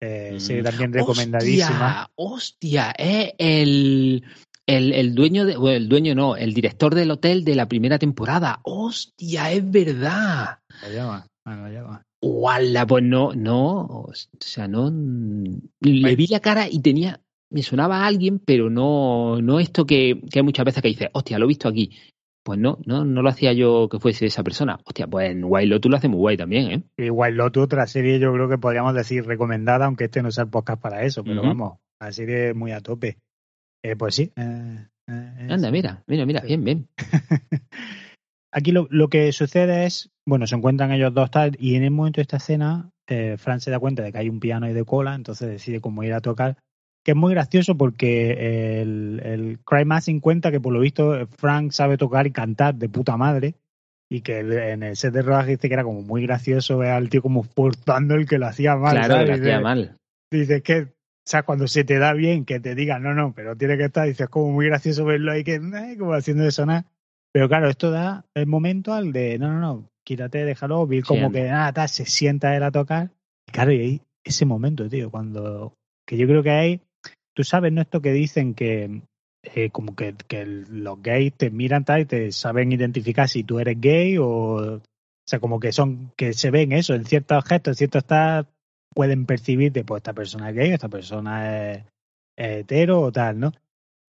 [0.00, 0.64] Eh, serie mm.
[0.64, 2.10] también recomendadísima.
[2.16, 4.24] Hostia, hostia es el,
[4.66, 7.98] el, el, dueño de, bueno, el dueño no, el director del hotel de la primera
[7.98, 8.60] temporada.
[8.64, 10.58] Hostia, es verdad.
[10.82, 12.02] Lo llama, lo llama.
[12.20, 12.86] ¡Wala!
[12.86, 14.92] Pues no, no, o sea, no.
[15.80, 17.20] Le vi la cara y tenía
[17.52, 21.08] me sonaba a alguien, pero no, no esto que, que hay muchas veces que dices,
[21.12, 21.90] hostia, lo he visto aquí.
[22.44, 24.80] Pues no, no, no lo hacía yo que fuese esa persona.
[24.84, 26.82] Hostia, pues en Wild Lotus lo hace muy guay también, ¿eh?
[26.96, 30.44] Y Wild Lotus, otra serie yo creo que podríamos decir recomendada, aunque este no sea
[30.44, 33.18] el podcast para eso, pero vamos, la serie muy a tope.
[33.84, 34.32] Eh, pues sí.
[34.34, 36.88] Eh, eh, Anda, mira, mira, mira, bien, bien.
[38.52, 41.90] Aquí lo, lo, que sucede es, bueno, se encuentran ellos dos tal, y en el
[41.92, 42.90] momento de esta escena,
[43.36, 46.02] Fran se da cuenta de que hay un piano ahí de cola, entonces decide cómo
[46.02, 46.56] ir a tocar
[47.04, 51.72] que es muy gracioso porque el, el Cry Massing cuenta que por lo visto Frank
[51.72, 53.54] sabe tocar y cantar de puta madre
[54.12, 57.08] y que en el set de rodaje dice que era como muy gracioso ver al
[57.08, 58.92] tío como forzando el que lo hacía mal.
[58.92, 59.96] Claro, lo hacía mal.
[60.30, 60.88] Dice que, o
[61.24, 64.06] sea, cuando se te da bien que te digan, no, no, pero tiene que estar,
[64.06, 66.84] dices, como muy gracioso verlo ahí que, eh, como haciendo de sonar.
[67.32, 71.32] Pero claro, esto da el momento al de, no, no, no, quítate, déjalo, vi como
[71.32, 73.10] que nada, se sienta él a tocar.
[73.50, 75.72] claro, y ahí, ese momento, tío, cuando,
[76.06, 76.80] que yo creo que hay
[77.34, 77.80] Tú sabes, ¿no?
[77.80, 79.02] Esto que dicen que
[79.42, 83.58] eh, como que, que, los gays te miran tal y te saben identificar si tú
[83.58, 84.80] eres gay o...
[85.24, 88.48] O sea, como que son, que se ven eso, en ciertos objetos, en ciertos estados,
[88.92, 91.84] pueden percibir de, pues esta persona es gay, esta persona es,
[92.36, 93.52] hetero o tal, ¿no?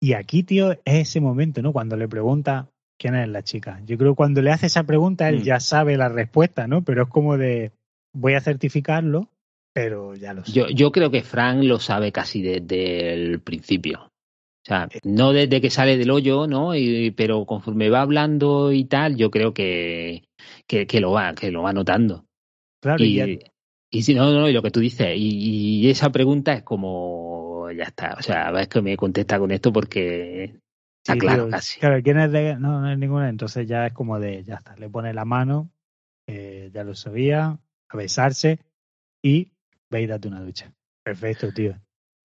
[0.01, 1.73] Y aquí, tío, es ese momento, ¿no?
[1.73, 3.81] Cuando le pregunta quién es la chica.
[3.85, 5.43] Yo creo que cuando le hace esa pregunta, él mm.
[5.43, 6.83] ya sabe la respuesta, ¿no?
[6.83, 7.71] Pero es como de,
[8.13, 9.27] voy a certificarlo
[9.73, 10.51] pero ya lo sé.
[10.51, 14.11] Yo, yo creo que Frank lo sabe casi desde el principio.
[14.63, 16.75] O sea, no desde que sale del hoyo, ¿no?
[16.75, 20.23] Y, pero conforme va hablando y tal, yo creo que,
[20.67, 22.25] que, que lo va, que lo va notando.
[22.79, 23.39] Claro, y,
[23.89, 27.85] y, si no, no, y lo que tú dices, y, esa pregunta es como, ya
[27.85, 30.59] está, o sea, ves que me contesta con esto porque
[30.97, 31.79] está claro casi.
[31.79, 34.75] Claro, ¿quién es de, no, no es ninguna, entonces ya es como de, ya está,
[34.77, 35.71] le pone la mano,
[36.27, 38.59] eh, ya lo sabía, a besarse
[39.23, 39.51] y
[39.91, 40.73] ve y date una ducha.
[41.03, 41.79] Perfecto, tío.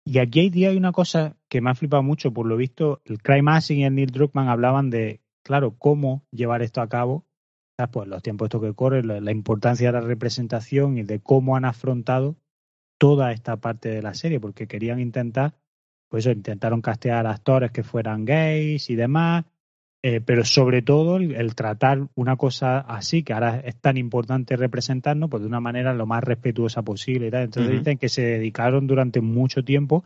[0.05, 2.33] Y aquí hay, hay una cosa que me ha flipado mucho.
[2.33, 6.62] Por lo visto, el Cry Massing y el Neil Druckmann hablaban de, claro, cómo llevar
[6.62, 7.27] esto a cabo.
[7.92, 11.64] Pues los tiempos estos que corren, la, importancia de la representación y de cómo han
[11.64, 12.37] afrontado
[12.99, 15.55] toda esta parte de la serie, porque querían intentar,
[16.09, 19.44] pues eso, intentaron castear actores que fueran gays y demás,
[20.02, 25.28] eh, pero sobre todo el, tratar una cosa así, que ahora es tan importante representarnos,
[25.28, 27.30] pues de una manera lo más respetuosa posible.
[27.32, 30.04] Entonces dicen que se dedicaron durante mucho tiempo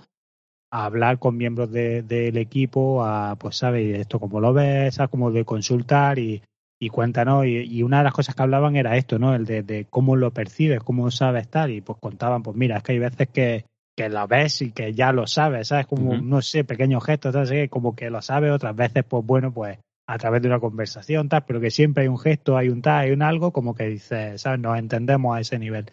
[0.70, 3.98] a hablar con miembros del equipo, a, pues, ¿sabes?
[3.98, 6.42] Esto como lo ves, a como de consultar y,
[6.80, 7.44] y cuéntanos.
[7.44, 9.34] Y, y, una de las cosas que hablaban era esto, ¿no?
[9.34, 11.68] El de, cómo lo percibes, cómo sabes estar.
[11.68, 14.94] Y pues contaban, pues mira, es que hay veces que, que lo ves y que
[14.94, 15.86] ya lo sabes, ¿sabes?
[15.86, 17.68] Como, no sé, pequeños gestos, ¿sabes?
[17.70, 19.78] Como que lo sabes, otras veces, pues bueno, pues
[20.08, 23.04] a través de una conversación, tal, pero que siempre hay un gesto, hay un tal,
[23.04, 24.60] hay un algo, como que dices, ¿sabes?
[24.60, 25.90] Nos entendemos a ese nivel.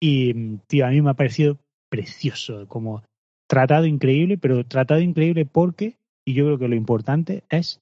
[0.00, 1.58] Y, tío, a mí me ha parecido
[1.90, 3.02] precioso, como
[3.48, 7.80] tratado increíble, pero tratado increíble porque, y yo creo que lo importante es,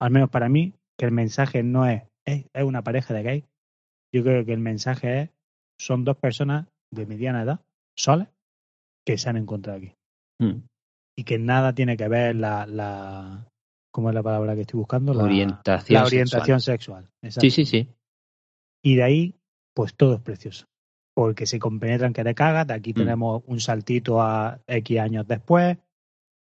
[0.00, 3.44] al menos para mí, que el mensaje no es, es, una pareja de gay.
[4.12, 5.30] Yo creo que el mensaje es,
[5.78, 7.60] son dos personas de mediana edad,
[7.96, 8.28] solas,
[9.06, 9.92] que se han encontrado aquí.
[10.40, 10.66] Mm.
[11.16, 13.46] y que nada tiene que ver la, la
[13.92, 15.14] ¿cómo es la palabra que estoy buscando?
[15.14, 17.08] La orientación, la orientación sexual.
[17.28, 17.88] Sí, sí, sí.
[18.82, 19.34] Y de ahí,
[19.74, 20.66] pues todo es precioso.
[21.14, 22.66] Porque se compenetran que te cagas.
[22.66, 22.96] De aquí Mm.
[22.96, 25.78] tenemos un saltito a X años después,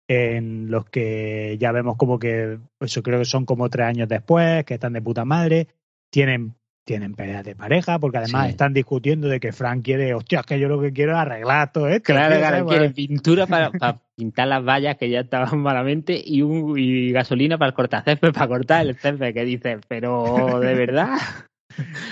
[0.06, 4.64] en los que ya vemos como que, eso creo que son como tres años después,
[4.66, 5.68] que están de puta madre,
[6.12, 8.50] tienen tienen peleas de pareja, porque además Sí.
[8.50, 11.72] están discutiendo de que Frank quiere, hostia, es que yo lo que quiero es arreglar
[11.72, 12.12] todo esto.
[12.12, 16.78] Claro, claro, quiere pintura para, para pintar las vallas que ya estaban malamente y, un,
[16.78, 21.16] y gasolina para el cortacésped, para cortar el césped, que dices, pero de verdad.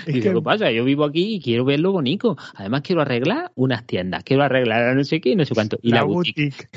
[0.07, 0.71] Dice, que- ¿qué pasa?
[0.71, 2.37] Yo vivo aquí y quiero verlo bonito.
[2.55, 5.77] Además quiero arreglar unas tiendas, quiero arreglar no sé qué, no sé cuánto.
[5.81, 6.69] Y la, boutique.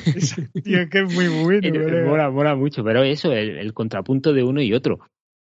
[0.65, 1.69] Tío, es que es muy bueno.
[1.69, 4.99] Eh, mola, mola mucho, pero eso, el, el contrapunto de uno y otro.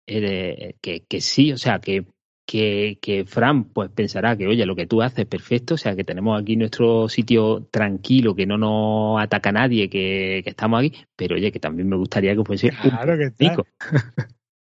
[0.05, 2.05] Eh, que, que sí, o sea, que,
[2.49, 5.95] que, que Fran pues pensará que, oye, lo que tú haces es perfecto, o sea,
[5.95, 10.93] que tenemos aquí nuestro sitio tranquilo, que no nos ataca nadie, que, que estamos aquí,
[11.15, 13.67] pero oye, que también me gustaría que fuese un Claro que pico.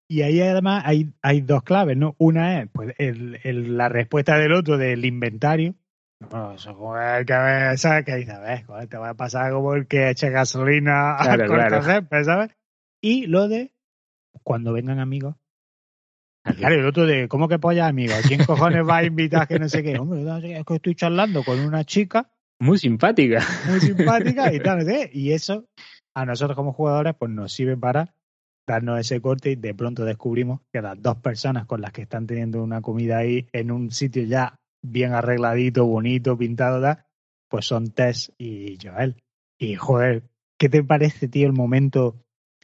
[0.07, 2.15] Y ahí además hay, hay dos claves, ¿no?
[2.19, 5.75] Una es pues el, el- la respuesta del otro del inventario.
[6.29, 8.05] Bueno, eso es que ver, ¿sabes?
[8.05, 11.49] Que dice, ves, joder, te va a pasar como el que eche gasolina Claro, al
[11.49, 11.77] claro.
[11.79, 12.51] cortacésped, ¿sabes?
[13.01, 13.73] Y lo de
[14.43, 15.35] cuando vengan amigos.
[16.43, 18.21] Claro, el otro de, ¿cómo que polla amigos?
[18.27, 19.97] ¿Quién cojones va a invitar que no sé qué?
[19.97, 20.23] Hombre,
[20.57, 22.29] es que estoy charlando con una chica
[22.59, 23.41] Muy simpática.
[23.69, 25.17] muy simpática y tal, no sé qué.
[25.17, 25.65] Y eso
[26.15, 28.13] a nosotros como jugadores pues nos sirve para
[28.67, 32.27] darnos ese corte y de pronto descubrimos que las dos personas con las que están
[32.27, 37.05] teniendo una comida ahí en un sitio ya bien arregladito, bonito, pintado, tal,
[37.49, 39.15] pues son Tess y Joel.
[39.57, 40.23] Y joder,
[40.57, 42.17] ¿qué te parece, tío, el momento?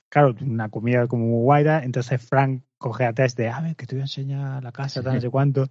[0.10, 3.76] Claro, una comida como muy guay, tal, entonces Frank coge a Tess de, a ver,
[3.76, 5.68] que te voy a enseñar la casa, tal, no sé cuánto.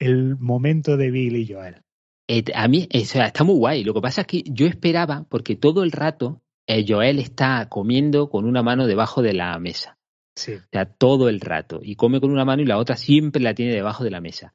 [0.00, 1.82] El momento de Bill y Joel.
[2.28, 3.84] Eh, a mí, o sea, está muy guay.
[3.84, 8.28] Lo que pasa es que yo esperaba, porque todo el rato eh, Joel está comiendo
[8.28, 9.96] con una mano debajo de la mesa.
[10.36, 10.54] Sí.
[10.54, 11.80] O sea, todo el rato.
[11.82, 14.54] Y come con una mano y la otra siempre la tiene debajo de la mesa.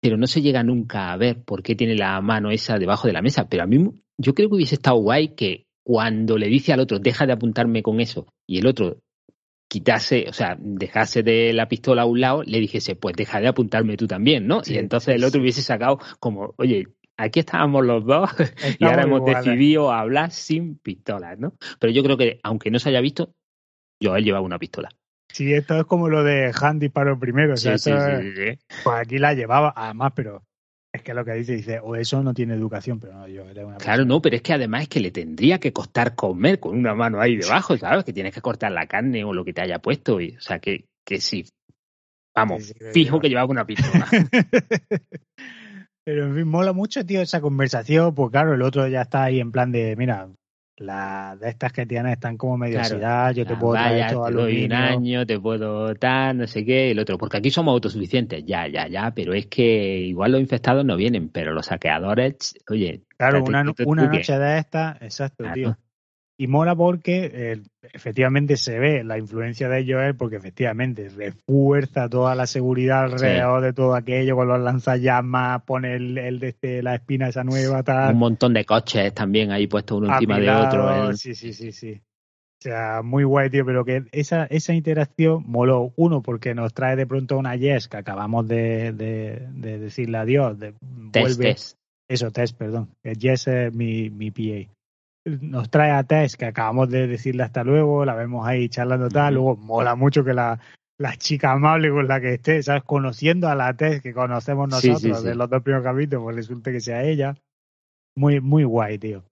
[0.00, 3.12] Pero no se llega nunca a ver por qué tiene la mano esa debajo de
[3.12, 3.48] la mesa.
[3.48, 6.98] Pero a mí, yo creo que hubiese estado guay que cuando le dice al otro,
[6.98, 8.98] deja de apuntarme con eso, y el otro
[9.68, 13.46] quitase, o sea, dejase de la pistola a un lado, le dijese, pues deja de
[13.46, 14.64] apuntarme tú también, ¿no?
[14.64, 18.30] Sí, y entonces el otro hubiese sacado como, oye, aquí estábamos los dos
[18.80, 19.44] y ahora hemos iguales.
[19.44, 21.52] decidido hablar sin pistolas, ¿no?
[21.78, 23.32] Pero yo creo que, aunque no se haya visto,
[24.02, 24.88] Joel llevaba una pistola.
[25.32, 27.54] Sí, esto es como lo de Han disparó primero.
[27.54, 28.78] O sea, Sí, sí, esto sí, es- sí, sí.
[28.82, 30.42] Pues aquí la llevaba, además, pero
[30.96, 33.66] es que lo que dice, dice, o eso no tiene educación, pero no, yo era
[33.66, 36.76] una Claro, no, pero es que además es que le tendría que costar comer con
[36.76, 38.04] una mano ahí debajo, ¿sabes?
[38.04, 40.20] Que tienes que cortar la carne o lo que te haya puesto.
[40.20, 41.46] Y, o sea, que, que sí.
[42.34, 43.20] Vamos, Sí, sí, que fijo lleva.
[43.20, 44.06] que llevaba una pistola.
[46.04, 49.40] Pero en fin, mola mucho, tío, esa conversación, pues claro, el otro ya está ahí
[49.40, 50.28] en plan de, mira,
[50.78, 52.94] las de estas que tienes están como medio Claro.
[52.96, 56.38] oxidadas, yo te Ah, puedo traer vaya, esto te doy un año, te puedo tal,
[56.38, 57.16] no sé qué, el otro.
[57.18, 61.28] Porque aquí somos autosuficientes, ya, ya, ya, pero es que igual los infectados no vienen,
[61.30, 63.02] pero los saqueadores, oye.
[63.16, 65.54] Claro, una, una noche de estas, exacto, Claro.
[65.54, 65.78] tío.
[66.38, 67.62] Y mola porque eh,
[67.94, 73.72] efectivamente se ve la influencia de Joel, porque efectivamente refuerza toda la seguridad alrededor de
[73.72, 78.12] todo aquello, con los lanzallamas, pone el, el de este, la espina esa nueva, tal.
[78.12, 81.16] Un montón de coches también ahí puestos uno encima de otro.
[81.16, 82.02] Sí, sí, sí, sí.
[82.58, 85.92] O sea, muy guay, tío, pero que esa, esa interacción moló.
[85.96, 90.58] Uno, porque nos trae de pronto una Yes que acabamos de, de, de decirle adiós.
[90.58, 90.72] De,
[91.12, 91.78] Test, vuelve, test.
[92.08, 92.90] Eso, Tess, perdón.
[93.02, 94.70] Yes es mi, mi PA.
[95.26, 99.34] Nos trae a Tess, que acabamos de decirle hasta luego, la vemos ahí charlando tal.
[99.34, 100.60] Luego mola mucho que la,
[100.98, 102.84] la chica amable con la que esté, ¿sabes?
[102.84, 105.28] Conociendo a la Tess que conocemos Sí, nosotros sí, sí.
[105.28, 107.34] de los dos primeros capítulos, pues resulta que sea ella.
[108.16, 109.24] Muy, muy guay, tío.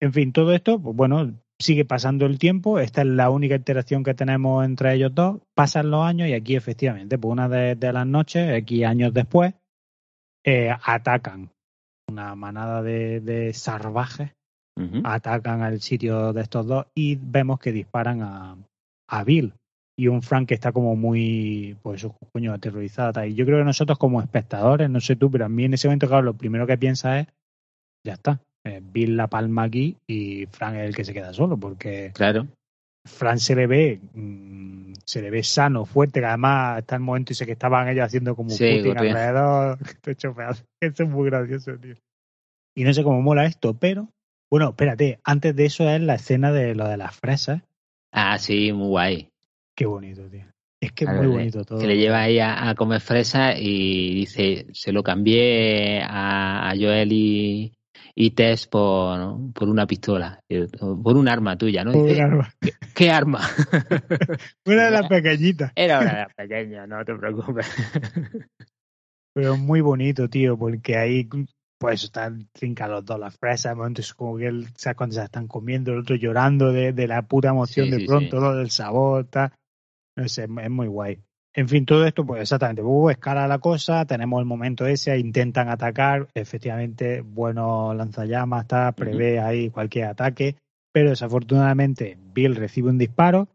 [0.00, 2.78] En fin, todo esto, pues bueno, sigue pasando el tiempo.
[2.78, 5.40] Esta es la única interacción que tenemos entre ellos dos.
[5.54, 9.52] Pasan los años y aquí, efectivamente, pues una de, de las noches, aquí años después,
[10.46, 11.50] eh, atacan
[12.08, 14.30] una manada de, de salvajes
[15.04, 18.56] Atacan al sitio de estos dos y vemos que disparan a,
[19.08, 19.52] a Bill
[19.98, 23.12] y un Frank que está como muy, pues coño, aterrorizada.
[23.12, 23.28] tal.
[23.28, 25.88] Y yo creo que nosotros como espectadores, no sé tú, pero a mí en ese
[25.88, 27.26] momento, claro, lo primero que piensa es,
[28.06, 31.56] ya está, eh, Bill la palma aquí y Frank es el que se queda solo,
[31.58, 32.46] porque Claro.
[33.06, 37.32] Frank se le ve, mm, se le ve sano, fuerte, que además está el momento
[37.32, 39.00] ese que estaban ellos haciendo como un Sí, corriendo.
[39.00, 39.78] alrededor.
[40.80, 41.94] Esto es muy gracioso, tío.
[42.76, 44.08] Y no sé cómo mola esto, pero
[44.50, 47.62] bueno, espérate, antes de eso es la escena de lo de las fresas.
[48.10, 49.28] Ah, sí, muy guay.
[49.76, 50.44] Qué bonito, tío.
[50.80, 51.78] Es que es muy bonito todo.
[51.78, 56.74] Que le lleva ahí a, a comer fresa y dice, se lo cambié a, a
[56.74, 57.72] Joel y,
[58.14, 61.92] y Tess por, por una pistola, eh, por un arma tuya, ¿no?
[61.92, 62.54] Por Dice, un arma.
[62.60, 63.40] ¿Qué, qué arma?
[64.66, 65.72] Una de las pequeñitas.
[65.76, 67.66] Era una de las pequeñas, no te preocupes.
[69.34, 71.28] Pero es muy bonito, tío, porque ahí
[71.80, 74.96] pues están trincados los dos las fresas, de momento es como que él, ¿sabes?
[74.98, 78.06] cuando se están comiendo, el otro llorando de, de la pura emoción Sí, de sí,
[78.06, 78.42] pronto, sí.
[78.42, 79.50] lo del sabor, tal.
[80.14, 81.18] No sé, es muy guay.
[81.54, 85.70] En fin, todo esto, pues exactamente, uh, escala la cosa, tenemos el momento ese, intentan
[85.70, 90.56] atacar, efectivamente, bueno lanzallamas, está, prevé ahí cualquier ataque,
[90.92, 93.48] pero desafortunadamente Bill recibe un disparo.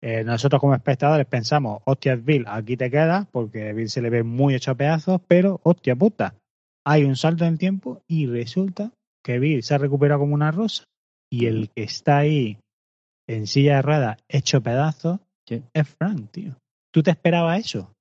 [0.00, 4.22] Eh, nosotros como espectadores pensamos, hostias Bill, aquí te quedas, porque Bill se le ve
[4.22, 6.34] muy hecho a pedazos, pero hostia puta,
[6.86, 8.92] hay un salto en el tiempo y resulta
[9.24, 10.84] que Bill se ha recuperado como una rosa
[11.30, 12.58] y el que está ahí
[13.28, 15.62] en silla de ruedas hecho pedazos Sí.
[15.74, 16.56] es Frank, tío.
[16.90, 17.92] ¿Tú te esperabas eso?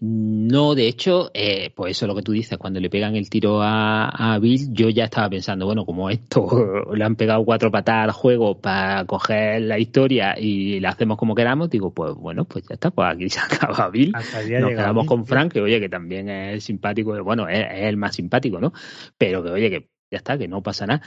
[0.00, 3.28] No, de hecho, eh, pues eso es lo que tú dices, cuando le pegan el
[3.28, 6.46] tiro a, a Bill, yo ya estaba pensando, bueno, como esto
[6.94, 11.34] le han pegado cuatro patadas al juego para coger la historia y la hacemos como
[11.34, 14.12] queramos, digo, pues bueno, pues ya está, pues aquí se acaba Bill.
[14.14, 15.26] Hasta Nos quedamos Bill, con.
[15.26, 18.72] Frank, que oye, que también es simpático, bueno, es, es el más simpático, ¿no?
[19.16, 21.02] Pero que oye, que ya está, que no pasa nada.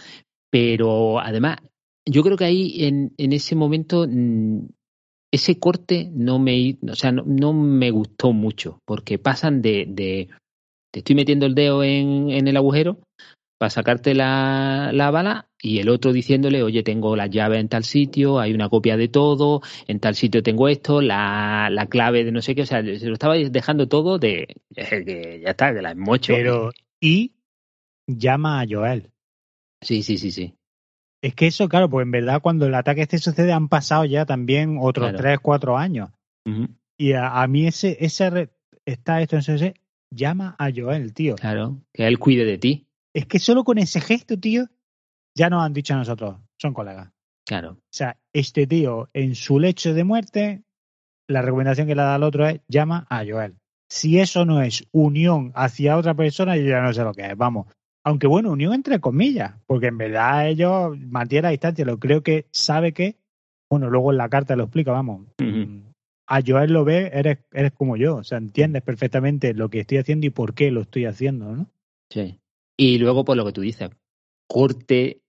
[0.50, 1.58] Pero además,
[2.06, 4.66] yo creo que ahí en, en ese momento mm,
[5.32, 10.30] ese corte no me, o sea, no, no me gustó mucho, porque pasan de, de
[10.92, 13.00] te estoy metiendo el dedo en, en el agujero
[13.58, 17.84] para sacarte la, la bala y el otro diciéndole, oye, tengo las llaves en tal
[17.84, 22.32] sitio, hay una copia de todo, en tal sitio tengo esto, la, la clave de
[22.32, 25.82] no sé qué, o sea, se lo estaba dejando todo de que ya está, que
[25.82, 26.34] la hemos hecho.
[26.34, 27.34] Pero, y
[28.08, 29.12] llama a Joel.
[29.82, 30.56] Sí, sí, sí, sí.
[31.24, 34.26] Es que eso, claro, pues en verdad cuando el ataque este sucede han pasado ya
[34.26, 35.18] también otros Claro.
[35.18, 36.10] tres, cuatro años.
[36.98, 38.50] Y a, a mí ese, ese
[38.86, 39.74] está esto, entonces
[40.12, 41.36] llama a Joel, tío.
[41.36, 44.66] Claro, que él cuide de ti, Es que solo con ese gesto, tío,
[45.38, 47.12] ya nos han dicho a nosotros, son colegas.
[47.46, 47.72] claro.
[47.74, 50.64] O sea, este tío en su lecho de muerte,
[51.28, 53.56] la recomendación que le da al otro es llama a Joel.
[53.90, 57.38] Si eso no es unión hacia otra persona, yo ya no sé lo que es,
[57.38, 57.68] vamos.
[58.04, 62.46] Aunque bueno, unión entre comillas, porque en verdad ellos mantienen la distancia, lo creo que
[62.52, 63.16] sabe que,
[63.70, 65.28] bueno, luego en la carta lo explica, vamos.
[65.40, 65.48] Ujú.
[65.48, 65.84] Mm,
[66.28, 69.98] A Joel lo ve, eres, eres como yo, o sea, entiendes perfectamente lo que estoy
[69.98, 71.68] haciendo y por qué lo estoy haciendo, ¿no?
[72.10, 72.40] Sí.
[72.78, 73.92] Y luego, por lo que tú dices,
[74.48, 75.22] corte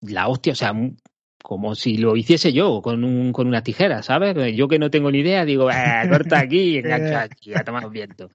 [0.00, 0.74] la hostia, o sea,
[1.42, 4.56] como si lo hiciese yo con, un, con una tijera, ¿sabes?
[4.56, 7.88] Yo que no tengo ni idea, digo, eh, corta aquí y engancha aquí, a tomar
[7.90, 8.30] viento.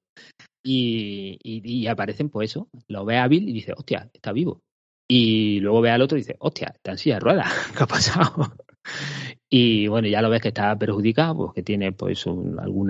[0.63, 4.61] Y, y, y aparecen, pues eso, lo ve a Bill y dice, hostia, está vivo.
[5.07, 7.87] Y luego ve al otro y dice, hostia, está en silla de ruedas, ¿qué ha
[7.87, 8.53] pasado?
[9.49, 12.89] Y bueno, ya lo ves que está perjudicado, pues que tiene pues un, algún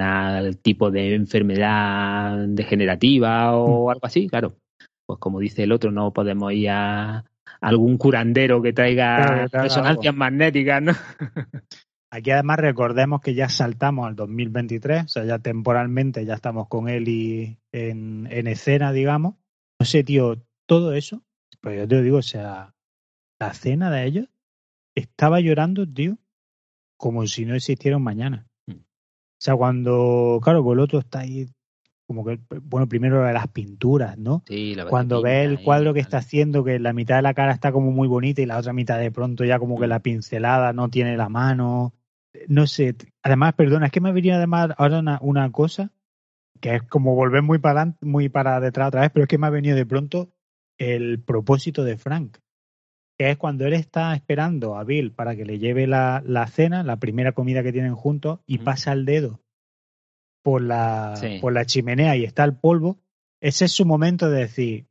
[0.62, 4.54] tipo de enfermedad degenerativa o algo así, claro.
[5.08, 7.26] Pues como dice el otro, no podemos ir a
[7.60, 10.92] algún curandero que traiga Claro, resonancias magnéticas, ¿no?
[12.14, 16.90] Aquí además recordemos que ya saltamos al 2023, o sea, ya temporalmente ya estamos con
[16.90, 19.36] él y en, en escena, digamos.
[19.80, 20.36] No sé, tío,
[20.66, 21.24] todo eso,
[21.62, 22.76] pues yo te lo digo, o sea,
[23.40, 24.28] la cena de ellos,
[24.94, 26.18] estaba llorando, tío,
[26.98, 28.46] como si no existiera un mañana.
[28.68, 28.74] Mm.
[28.74, 31.48] O sea, cuando, claro, pues el otro está ahí,
[32.08, 34.44] como que, bueno, primero las pinturas, ¿no?
[34.46, 37.54] Sí, la Cuando ve el cuadro que está haciendo, que la mitad de la cara
[37.54, 40.74] está como muy bonita y la otra mitad de pronto ya como que la pincelada
[40.74, 41.94] no tiene la mano.
[42.48, 45.92] No sé, además, perdona, es que me ha venido además ahora una, una cosa
[46.60, 49.48] que es como volver muy para muy para detrás otra vez, pero es que me
[49.48, 50.30] ha venido de pronto
[50.78, 52.38] el propósito de Frank,
[53.18, 56.84] que es cuando él está esperando a Bill para que le lleve la, la cena,
[56.84, 59.42] la primera comida que tienen juntos, y pasa el dedo
[60.44, 61.40] por la, Sí.
[61.42, 62.98] por la chimenea y está el polvo,
[63.42, 64.86] ese es su momento de decir,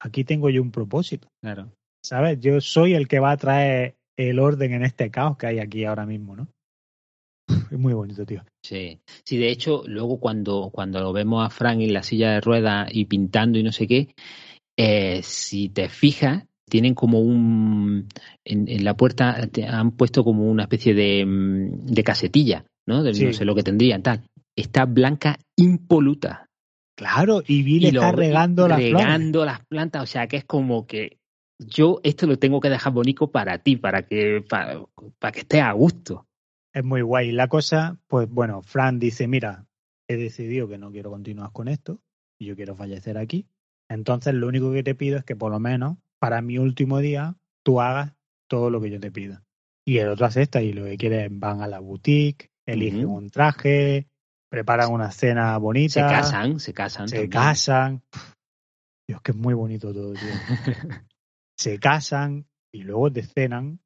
[0.00, 1.72] aquí tengo yo un propósito, Claro.
[2.02, 2.38] ¿sabes?
[2.40, 5.84] Yo soy el que va a traer el orden en este caos que hay aquí
[5.84, 6.48] ahora mismo, ¿no?
[7.48, 8.42] Es muy bonito, tío.
[8.62, 12.40] Sí, sí, de hecho, luego cuando, cuando lo vemos a Frank en la silla de
[12.40, 14.08] ruedas y pintando y no sé qué,
[14.76, 18.08] eh, si te fijas, tienen como un.
[18.44, 23.02] En, en la puerta te han puesto como una especie de, mm, de casetilla, ¿no?
[23.02, 23.24] De, Sí.
[23.24, 24.26] No sé lo que tendrían, tal.
[24.56, 26.46] Está blanca impoluta.
[26.96, 29.08] Claro, y Bill está lo- regando las flores.
[29.08, 31.18] regando las plantas, o sea que es como que
[31.58, 34.82] yo esto lo tengo que dejar bonito para ti, para que, para,
[35.18, 36.26] para que estés a gusto.
[36.76, 37.32] Es muy guay.
[37.32, 39.64] La cosa, pues bueno, Fran dice, mira,
[40.08, 42.02] he decidido que no quiero continuar con esto
[42.38, 43.48] y yo quiero fallecer aquí.
[43.88, 47.34] Entonces lo único que te pido es que por lo menos para mi último día
[47.62, 48.12] tú hagas
[48.46, 49.42] todo lo que yo te pida.
[49.86, 53.30] Y el otro acepta y lo que quiere es van a la boutique, eligen un
[53.30, 54.06] traje,
[54.50, 55.94] preparan una cena bonita.
[55.94, 57.08] Se casan, se casan.
[57.08, 57.30] Se también.
[57.30, 58.02] casan.
[59.08, 60.28] Dios, que es muy bonito todo, tío.
[61.56, 63.80] se casan y luego decenan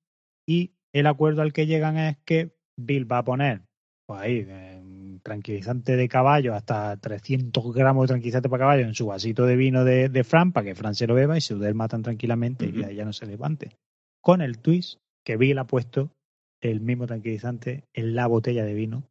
[0.44, 3.62] y el acuerdo al que llegan es que Bill va a poner
[4.06, 9.06] pues ahí eh, tranquilizante de caballo hasta 300 gramos de tranquilizante para caballo en su
[9.06, 11.88] vasito de vino de, de Fran para que Fran se lo beba y se duerma
[11.88, 13.76] tan tranquilamente y ahí ya no se levante.
[14.20, 16.10] Con el twist que Bill ha puesto
[16.60, 19.04] el mismo tranquilizante en la botella de vino,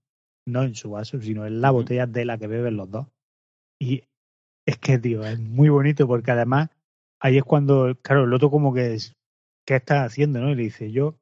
[0.46, 3.08] no en su vaso, sino en la botella de la que beben los dos.
[3.80, 4.04] Y
[4.66, 6.70] es que, tío, es muy bonito porque además
[7.20, 9.16] ahí es cuando, claro, el otro como que es,
[9.66, 10.40] ¿qué estás haciendo?
[10.40, 10.52] ¿no?
[10.52, 11.16] Y le dice, yo,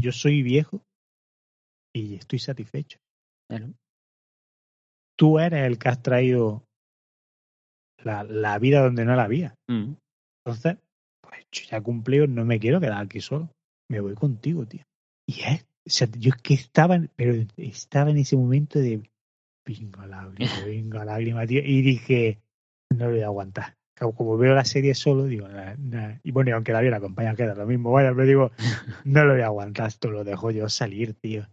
[0.00, 0.80] yo soy viejo
[1.96, 2.98] y estoy satisfecho.
[3.48, 3.72] Claro.
[5.16, 6.64] Tú eres el que has traído
[8.04, 9.54] la, la vida donde no la había.
[9.68, 9.94] Mm.
[10.44, 10.76] Entonces,
[11.22, 13.50] pues yo ya cumplido, no me quiero quedar aquí solo.
[13.88, 14.84] Me voy contigo, tío.
[15.26, 19.08] Y es, o sea, yo es que estaba, pero estaba en ese momento de
[19.64, 21.62] venga lágrima, venga lágrima, tío.
[21.64, 22.40] Y dije,
[22.90, 23.76] no lo voy a aguantar.
[23.98, 26.18] Como, veo la serie solo, digo, nah, nah.
[26.22, 28.50] y bueno, y aunque la viera acompañada queda lo mismo, vaya, pero digo,
[29.04, 31.48] no lo voy a aguantar, esto lo dejo yo salir, tío.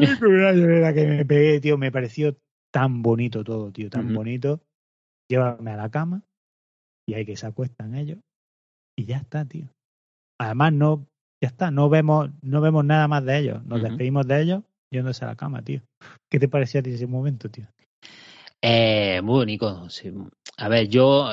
[0.00, 2.36] Y una llorera que me pegué, tío, me pareció
[2.72, 4.60] tan bonito todo, tío, tan bonito.
[5.28, 6.22] Llévame a la cama
[7.06, 8.18] y hay que se acuestan ellos
[8.96, 9.68] y ya está, tío.
[10.38, 11.06] Además no,
[11.40, 15.24] ya está, no vemos, no vemos nada más de ellos, nos despedimos de ellos yéndose
[15.24, 15.82] a la cama, tío.
[16.30, 17.66] ¿Qué te pareció a ti ese momento, tío?
[18.62, 19.88] Eh, muy bonito.
[19.90, 20.12] sí.
[20.56, 21.30] A ver, yo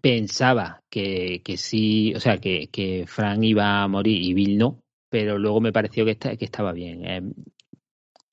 [0.00, 4.81] pensaba que, que sí, o sea, que, que Frank iba a morir y Bill no,
[5.12, 7.04] pero luego me pareció que, está- que estaba bien.
[7.04, 7.22] Eh,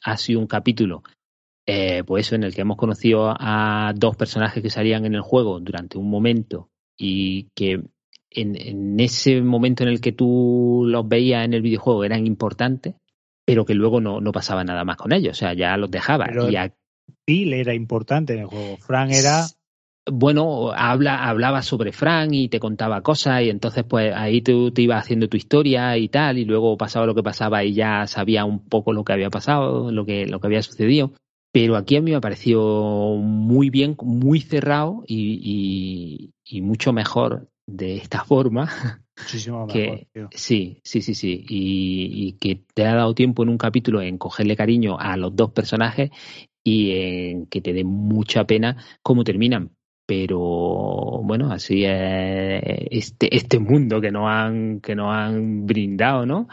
[0.06, 1.04] ha sido un capítulo,
[1.68, 5.22] eh, pues eso, en el que hemos conocido a dos personajes que salían en el
[5.22, 7.82] juego durante un momento y que
[8.32, 12.96] en, en ese momento en el que tú los veías en el videojuego eran importantes,
[13.46, 16.26] pero que luego no, no pasaba nada más con ellos, o sea, ya los dejaba.
[16.28, 16.74] Pero- y a-
[17.28, 18.78] Bill era importante en el juego.
[18.78, 19.46] Frank era
[20.12, 24.82] bueno, habla, hablaba sobre Frank y te contaba cosas y entonces pues ahí tú te
[24.82, 28.46] ibas haciendo tu historia y tal y luego pasaba lo que pasaba y ya sabía
[28.46, 31.14] un poco lo que había pasado, lo que, lo que había sucedido.
[31.52, 32.62] Pero aquí a mí me pareció
[33.16, 35.40] muy bien, muy cerrado y,
[36.46, 39.02] y, y mucho mejor de esta forma.
[39.18, 40.30] muchísimo mejor, Que- tío.
[40.32, 41.46] Sí, sí, sí, sí.
[41.50, 45.36] Y, y que te ha dado tiempo en un capítulo en cogerle cariño a los
[45.36, 46.12] dos personajes
[46.64, 49.72] y en que te dé mucha pena cómo terminan.
[50.10, 56.48] Pero bueno, así es este, este mundo que nos han, que nos han brindado, ¿no?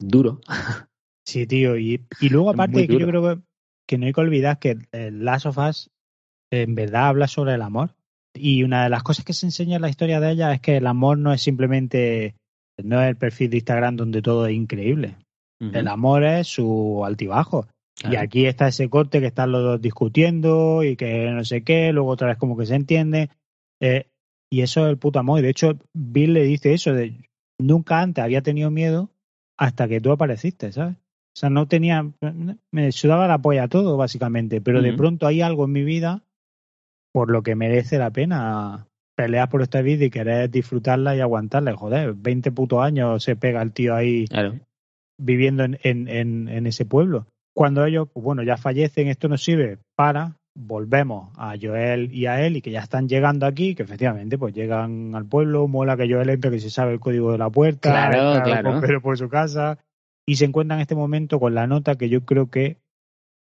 [0.00, 0.40] Duro.
[1.26, 1.78] Sí, tío.
[1.78, 3.42] Y, y luego, aparte, que yo creo que,
[3.88, 5.90] que no hay que olvidar que el Last of Us
[6.52, 7.94] en verdad habla sobre el amor.
[8.34, 10.76] Y una de las cosas que se enseña en la historia de ella es que
[10.76, 12.34] el amor no es simplemente,
[12.76, 15.16] no es el perfil de Instagram donde todo es increíble.
[15.60, 17.66] El amor es su altibajo.
[18.02, 21.92] Y aquí está ese corte que están los dos discutiendo y que no sé qué,
[21.92, 23.30] luego otra vez como que se entiende.
[23.80, 24.06] Eh,
[24.50, 25.38] y eso es el puto amor.
[25.38, 27.14] Y de hecho, Bill le dice eso de
[27.58, 29.10] nunca antes había tenido miedo
[29.56, 30.96] hasta que tú apareciste, ¿sabes?
[30.96, 32.08] O sea, no tenía,
[32.70, 36.22] me sudaba la polla todo, básicamente, pero de pronto hay algo en mi vida
[37.12, 38.86] por lo que merece la pena
[39.16, 41.76] pelear por esta vida y querer disfrutarla y aguantarla.
[41.76, 44.60] Joder, 20 putos años se pega el tío ahí Claro.
[45.18, 47.26] viviendo en, en, en, en ese pueblo.
[47.54, 52.44] Cuando ellos, pues bueno, ya fallecen, esto nos sirve para volvemos a Joel y a
[52.46, 56.08] él y que ya están llegando aquí, que efectivamente pues llegan al pueblo, mola que
[56.08, 58.70] Joel entre, que se sabe el código de la puerta, Claro, claro.
[58.70, 59.78] con Pedro por su casa
[60.26, 62.78] y se encuentran en este momento con la nota que yo creo que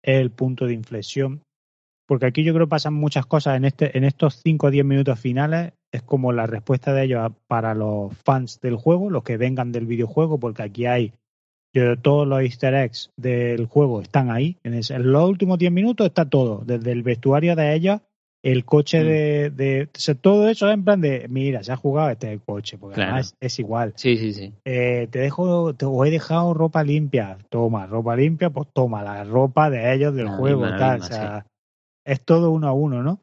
[0.02, 1.42] es el punto de inflexión,
[2.06, 4.84] porque aquí yo creo que pasan muchas cosas en este en estos 5 o 10
[4.84, 9.36] minutos finales, es como la respuesta de ellos para los fans del juego, los que
[9.36, 11.12] vengan del videojuego, porque aquí hay
[11.74, 14.56] yo, todos los easter eggs del juego están ahí.
[14.64, 18.02] En, ese- en los últimos 10 minutos está todo, desde el vestuario de ella,
[18.42, 19.06] el coche Mm.
[19.06, 22.38] de, de o sea, todo eso es en plan de, mira, se ha jugado este
[22.38, 23.10] coche, porque Claro.
[23.12, 23.92] además es, es igual.
[23.96, 24.52] Sí, sí, sí.
[24.64, 29.24] Eh, te dejo, te os he dejado ropa limpia, toma, ropa limpia, pues toma la
[29.24, 31.46] ropa de ellos del La juego, misma, tal, misma, o sea,
[32.04, 33.20] es todo uno a uno, ¿no?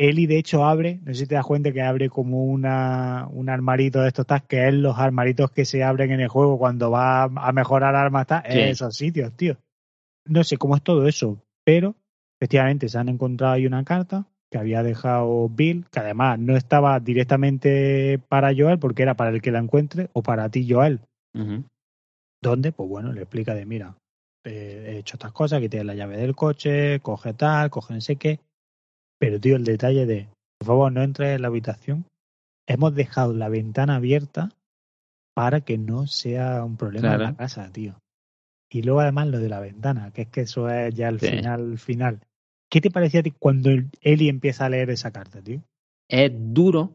[0.00, 3.48] Eli de hecho abre, no sé si te das cuenta que abre como una, un
[3.48, 6.90] armarito de estos tal, que es los armaritos que se abren en el juego cuando
[6.90, 8.60] va a mejorar armas, tal, Sí.
[8.60, 9.56] esos sitios, tío.
[10.24, 11.96] No sé cómo es todo eso, pero
[12.40, 17.00] efectivamente se han encontrado ahí una carta que había dejado Bill, que además no estaba
[17.00, 21.00] directamente para Joel, porque era para el que la encuentre, o para ti, Joel.
[21.34, 21.64] Ujú.
[22.40, 23.96] donde, pues bueno, le explica de, mira,
[24.44, 28.00] eh, he hecho estas cosas, aquí tienes la llave del coche, coge tal, coge no
[28.00, 28.38] sé qué.
[29.18, 32.04] Pero, tío, el detalle de, por favor, no entres en la habitación.
[32.66, 34.50] Hemos dejado la ventana abierta
[35.34, 37.94] para que no sea un problema en la casa, tío.
[38.70, 41.28] Y luego además lo de la ventana, que es que eso es ya el Sí.
[41.28, 42.20] final, final.
[42.70, 45.62] ¿Qué te parecía a ti cuando el- Eli empieza a leer esa carta, tío?
[46.08, 46.94] Es duro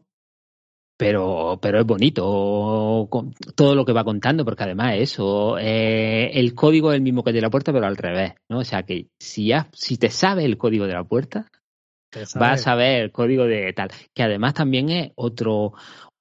[0.96, 3.08] pero, pero es bonito
[3.56, 7.32] todo lo que va contando, porque además eso, eh, el código es el mismo que
[7.32, 8.58] de la puerta, pero al revés, ¿no?
[8.58, 11.50] O sea que si, si te sabe el código de la puerta,
[12.36, 15.74] vas a saber el código de tal, que además también es otro,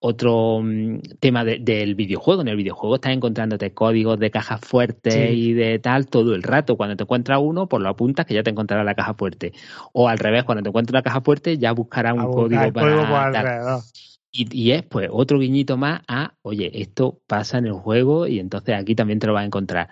[0.05, 2.41] otro mm, tema del videojuego.
[2.41, 6.75] En el videojuego estás encontrándote códigos de cajas fuertes y de tal todo el rato.
[6.75, 9.53] Cuando te encuentras uno, por lo apuntas que ya te encontrará la caja fuerte.
[9.93, 13.79] O al revés, cuando te encuentras la caja fuerte, ya buscará un código para.
[14.29, 18.75] y, es pues otro guiñito más a, oye, esto pasa en el juego y entonces
[18.75, 19.89] aquí también te lo vas a encontrar.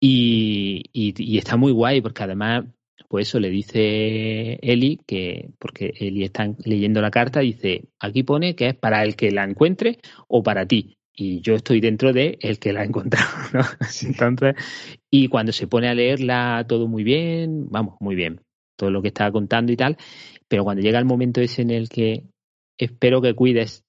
[0.00, 2.64] Y, y, está muy guay porque además
[3.08, 8.54] pues eso le dice Eli, que, porque Eli está leyendo la carta, dice, aquí pone
[8.54, 10.96] que es para el que la encuentre o para ti.
[11.14, 13.60] Y yo estoy dentro de el que la ha encontrado, ¿no?
[14.02, 14.54] Entonces,
[15.10, 18.40] y cuando se pone a leerla todo muy bien, vamos, muy bien,
[18.76, 19.98] todo lo que estaba contando y tal,
[20.48, 22.24] pero cuando llega el momento ese en el que
[22.78, 23.84] espero que cuides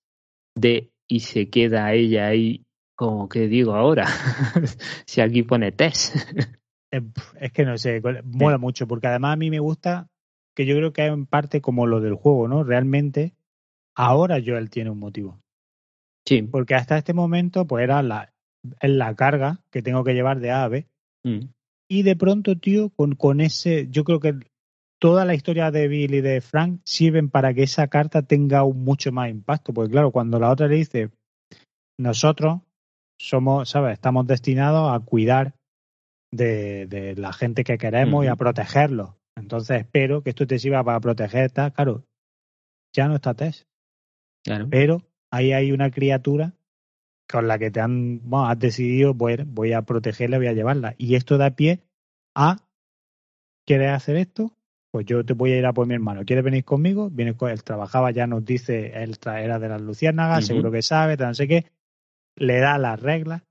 [0.55, 2.63] de y se queda ella ahí,
[2.95, 4.05] como que digo ahora,
[5.05, 6.15] si aquí pone test.
[7.39, 10.07] es que no sé, mola mucho, porque además a mí me gusta
[10.55, 12.63] que yo creo que en parte como lo del juego, ¿no?
[12.63, 13.33] Realmente,
[13.95, 15.39] ahora Joel tiene un motivo.
[16.25, 16.43] Sí.
[16.43, 18.31] Porque hasta este momento, pues era la,
[18.81, 20.87] la carga que tengo que llevar de A a B.
[21.23, 21.47] Mm.
[21.89, 24.35] Y de pronto, tío, con, con ese, yo creo que
[24.99, 28.83] toda la historia de Bill y de Frank sirven para que esa carta tenga un
[28.83, 29.73] mucho más impacto.
[29.73, 31.09] Porque claro, cuando la otra le dice,
[31.97, 32.61] nosotros
[33.19, 33.93] somos, ¿sabes?
[33.93, 35.55] Estamos destinados a cuidar
[36.35, 39.11] de, la gente que queremos y a protegerlos.
[39.35, 41.45] Entonces espero que esto te sirva para proteger.
[41.45, 42.05] Está, claro,
[42.93, 43.67] ya no está Tess.
[44.69, 46.53] Pero ahí hay una criatura
[47.29, 50.95] con la que te han, bueno, has decidido, voy, voy a protegerla, voy a llevarla.
[50.97, 51.81] Y esto da pie
[52.35, 52.57] a,
[53.65, 54.53] ¿quieres hacer esto?
[54.91, 56.23] Pues yo te voy a ir a por mi hermano.
[56.25, 57.09] ¿Quieres venir conmigo?
[57.09, 61.17] Viene con él, trabajaba, ya nos dice, él era de las luciérnagas, seguro que sabe,
[61.17, 61.65] no sé qué.
[62.35, 63.41] Le da las reglas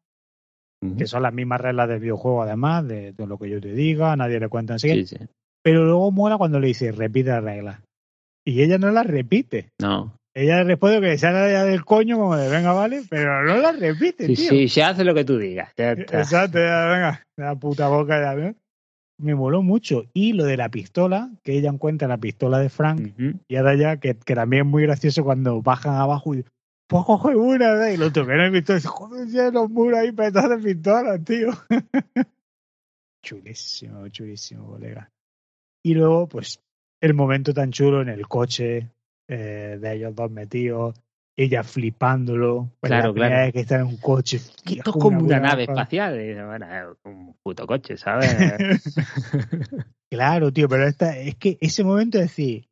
[0.98, 4.40] que son las mismas reglas del videojuego además, de, lo que yo te diga, nadie
[4.40, 5.06] le cuenta así.
[5.06, 5.16] Sí,
[5.62, 7.80] Pero luego mola cuando le dice, repite las reglas.
[8.44, 9.70] Y ella no las repite.
[9.80, 10.16] No.
[10.34, 13.78] Ella le responde que se haga del coño, como de venga, vale, pero no las
[13.78, 14.50] repite, sí, tío.
[14.50, 15.72] Sí, se hace lo que tú digas.
[15.76, 18.56] Exacto, ya, venga, la puta boca ya, ¿ves?
[19.18, 20.04] Me moló mucho.
[20.14, 23.12] Y lo de la pistola, que ella encuentra la pistola de Frank,
[23.46, 26.44] y ahora ya, que, que, también es muy gracioso cuando bajan abajo y
[26.92, 30.74] pues coge una, y lo he visto es, joder, ya los muros ahí petados de
[30.74, 31.50] pistolas, tío.
[33.24, 35.10] chulísimo, chulísimo, colega.
[35.82, 36.60] Y luego, pues,
[37.00, 38.90] el momento tan chulo en el coche
[39.26, 40.94] eh, de ellos dos metidos,
[41.34, 42.70] ella flipándolo.
[42.80, 43.52] Pues claro, claro.
[43.52, 44.36] Que está en un coche.
[44.36, 46.14] Esto es como una, nave espacial.
[46.46, 46.66] Bueno,
[47.04, 48.36] un puto coche, ¿sabes?
[50.10, 52.68] claro, tío, pero esta, es que ese momento es decir,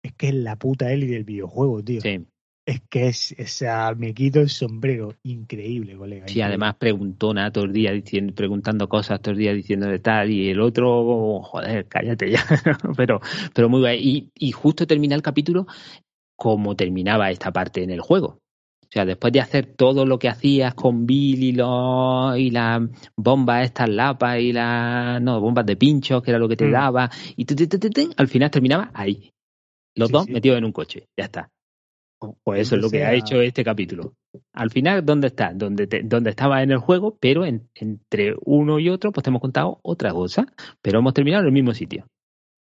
[0.00, 2.00] es que es la puta Eli del videojuego, tío.
[2.00, 2.24] Sí.
[2.66, 3.68] Es que es, ese
[4.14, 6.28] quito el sombrero, increíble, colega.
[6.28, 10.48] Sí, además preguntona todo el día, diciendo, preguntando cosas todo el día, diciéndole tal, y
[10.48, 12.42] el otro, joder, cállate ya.
[12.96, 13.20] pero,
[13.54, 13.98] pero muy bien.
[14.00, 15.66] Y, y justo termina el capítulo
[16.36, 18.38] como terminaba esta parte en el juego.
[18.82, 22.80] O sea, después de hacer todo lo que hacías con Bill y, los, y las
[23.16, 26.72] bombas, estas lapas y las no, bombas de pinchos, que era lo que te mm.
[26.72, 27.44] daba, y
[28.16, 29.30] al final terminaba ahí.
[29.96, 31.50] Los dos metidos en un coche, ya está.
[32.42, 34.14] Pues eso es lo que ha hecho este capítulo.
[34.52, 35.52] Al final, ¿dónde está?
[35.54, 39.78] Donde, donde estaba en el juego, pero entre uno y otro, pues te hemos contado
[39.82, 40.46] otra cosa,
[40.82, 42.06] pero hemos terminado en el mismo sitio.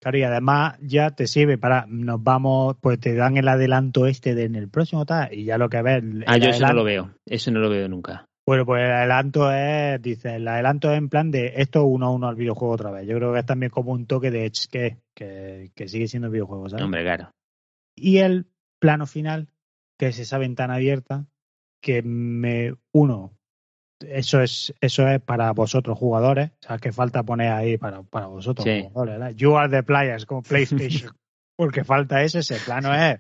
[0.01, 4.35] Claro, y además ya te sirve para, nos vamos, pues te dan el adelanto este
[4.35, 6.03] de en el próximo tal, y ya lo que ves.
[6.27, 8.25] Ah, yo eso no lo veo, eso no lo veo nunca.
[8.47, 12.11] Bueno, pues el adelanto es, dice, el adelanto es en plan de esto uno a
[12.11, 13.07] uno al videojuego otra vez.
[13.07, 16.69] Yo creo que es también como un toque de que, que, que sigue siendo videojuego,
[16.69, 16.85] ¿sabes?
[16.85, 17.31] Hombre, claro.
[17.95, 18.45] Y el
[18.79, 19.49] plano final,
[19.97, 21.25] que es esa ventana abierta,
[21.81, 23.37] que me uno,
[24.01, 28.27] eso es, eso es para vosotros jugadores, o sea, que falta poner ahí para, para
[28.27, 31.11] vosotros jugadores, You are the players como PlayStation,
[31.57, 33.19] porque falta eso, ese plano es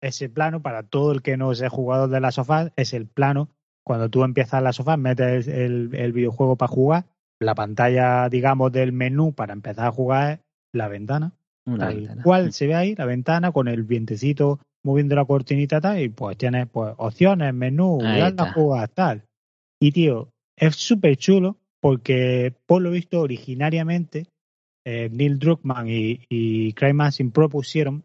[0.00, 3.50] ese plano para todo el que no sea jugador de la sofá, es el plano.
[3.84, 7.04] Cuando tú empiezas la sofá, metes el, el videojuego para jugar,
[7.40, 10.40] la pantalla, digamos, del menú para empezar a jugar es
[10.72, 11.32] la ventana.
[11.76, 16.08] Tal cual se ve ahí la ventana con el vientecito moviendo la cortinita tal y
[16.08, 19.24] pues tienes pues opciones, menú, la jugar tal.
[19.80, 24.26] Y tío, es súper chulo porque por lo visto originariamente
[24.84, 28.04] eh, Neil Druckmann y, y Craig Massing propusieron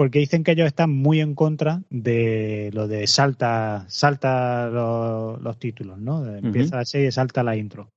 [0.00, 5.98] porque dicen que ellos están muy en contra de lo de salta salta los, títulos,
[5.98, 6.26] ¿no?
[6.26, 7.90] Empieza la serie, salta la intro.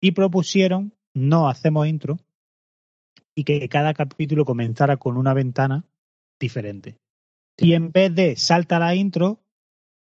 [0.00, 2.18] Y propusieron no hacemos intro,
[3.36, 5.84] y que cada capítulo comenzara con una ventana
[6.40, 6.96] diferente.
[7.58, 9.40] Y en vez de salta la intro,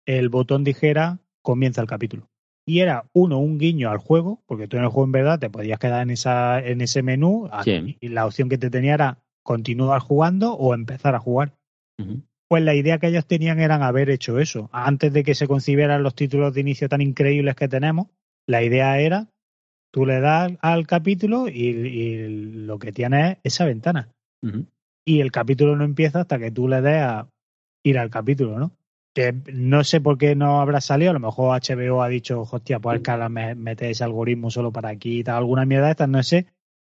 [0.06, 2.30] el botón dijera comienza el capítulo.
[2.66, 5.50] Y era uno, un guiño al juego, porque tú en el juego en verdad te
[5.50, 7.98] podías quedar en, esa, en ese menú Sí.
[8.00, 11.54] y la opción que te tenía era continuar jugando o empezar a jugar.
[12.48, 14.70] Pues la idea que ellos tenían eran haber hecho eso.
[14.72, 18.08] Antes de que se concibieran los títulos de inicio tan increíbles que tenemos,
[18.48, 19.28] la idea era,
[19.94, 22.28] tú le das al capítulo y, y
[22.66, 24.10] lo que tienes es esa ventana.
[25.06, 27.28] Y el capítulo no empieza hasta que tú le des a
[27.84, 28.72] ir al capítulo, ¿no?
[29.14, 32.80] Que no sé por qué no habrá salido, a lo mejor HBO ha dicho, hostia,
[32.80, 35.92] pues que ahora me mete ese algoritmo solo para aquí y tal, alguna mierda de
[35.92, 36.48] estas, no sé.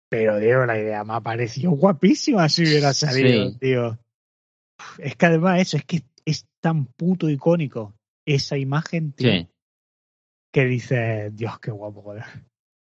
[0.10, 3.58] Pero, Diego, la idea me ha parecido guapísima si hubiera salido, Sí.
[3.60, 3.98] tío.
[5.00, 7.94] Es que además eso, es que es tan puto icónico
[8.28, 9.48] esa imagen, tío, Sí.
[10.54, 12.26] que dices, Dios, qué guapo, joder.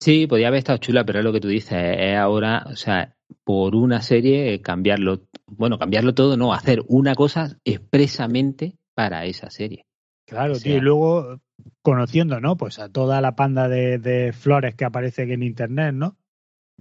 [0.05, 3.17] Sí, podía haber estado chula, pero es lo que tú dices, es ahora, o sea,
[3.43, 9.49] por una serie eh, cambiarlo, bueno, cambiarlo todo, no, hacer una cosa expresamente para esa
[9.49, 9.87] serie.
[10.27, 11.41] Claro, O tío, y luego
[11.81, 12.59] conociendo, ¿no?
[12.59, 16.19] Pues a toda la panda de, de flores que aparece aquí en internet, ¿no?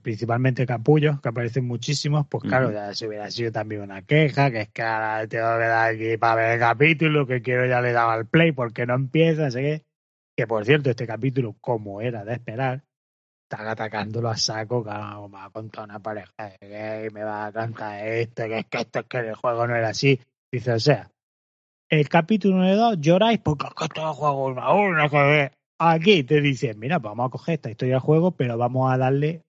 [0.02, 4.60] Principalmente capullos, que aparecen muchísimos, pues claro, ya se hubiera sido también una queja, que
[4.60, 7.94] es que ahora tengo que dar aquí para ver el capítulo, que quiero ya le
[7.94, 9.86] daba al play porque no empieza, sé qué.
[10.36, 12.84] Que por cierto, este capítulo, como era de esperar,
[13.54, 17.52] están atacándolo a saco, claro, me va a contar una pareja de me va a
[17.52, 20.20] cantar esto, que es que esto es que el juego no era así.
[20.52, 21.10] Dice, o sea,
[21.90, 25.10] el capítulo 1 y 2 lloráis porque es que todo el juego es una una,
[25.10, 25.52] joder.
[25.80, 28.98] Aquí te dicen, mira, pues vamos a coger esta historia del juego, pero vamos a
[28.98, 29.42] darle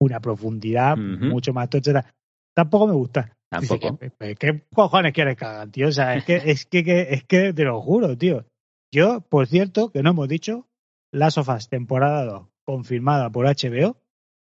[0.00, 2.04] una profundidad mucho más tocha.
[2.54, 3.32] Tampoco me gusta.
[3.60, 3.98] Dice, Tampoco.
[3.98, 5.88] ¿qué, qué- qué cojones quieres que hagan, tío?
[5.88, 8.44] O sea, es que, es que, que- es que te lo juro, tío.
[8.92, 10.66] Yo, por cierto, que no hemos dicho,
[11.12, 13.96] Last of Us temporada 2, confirmada por HBO,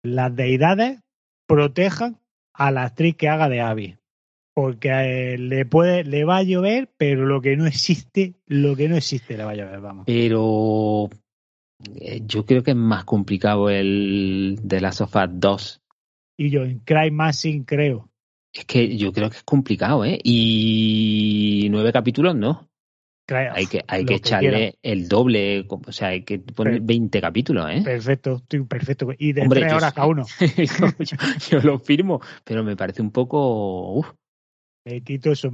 [0.02, 1.00] las deidades
[1.46, 2.18] protejan
[2.52, 3.96] a la actriz que haga de Abby.
[4.54, 4.88] Porque
[5.34, 8.96] eh, le puede, le va a llover, pero lo que no existe, lo que no
[8.96, 10.04] existe le va a llover, vamos.
[10.06, 11.10] Pero
[11.96, 15.82] eh, yo creo que es más complicado el de Last of Us 2.
[16.38, 18.08] Y yo en Cry Massing creo.
[18.52, 20.18] Es que yo creo que es complicado, ¿eh?
[20.22, 22.68] Y nueve capítulos no.
[23.28, 27.68] Hay que, hay que echarle el doble, o sea, hay que poner Pero- 20 capítulos,
[27.70, 27.82] ¿eh?
[27.82, 29.08] Perfecto, estoy perfecto.
[29.18, 30.24] Y de Hombre, tres horas cada uno.
[30.40, 30.86] yo,
[31.50, 33.94] yo lo firmo, pero me parece un poco...
[33.94, 34.12] uf,
[34.86, 35.50] Eh, Tito, eso,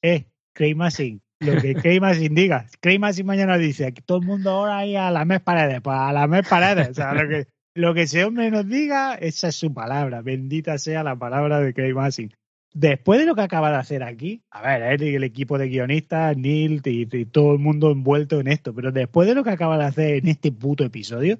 [0.00, 2.66] eh, Craig Massing, lo que Craig Massing diga.
[2.80, 6.12] Craig Massing mañana dice todo el mundo ahora ahí a la mes paredes, pues a
[6.12, 6.88] la mes paredes.
[6.88, 7.46] O sea, lo que,
[7.76, 10.22] lo que ese hombre nos diga, esa es su palabra.
[10.22, 12.32] Bendita sea la palabra de Craig Massing.
[12.72, 16.36] Después de lo que acaba de hacer aquí, a ver, y el equipo de guionistas,
[16.36, 19.76] Neil y, y todo el mundo envuelto en esto, pero después de lo que acaba
[19.76, 21.38] de hacer en este puto episodio,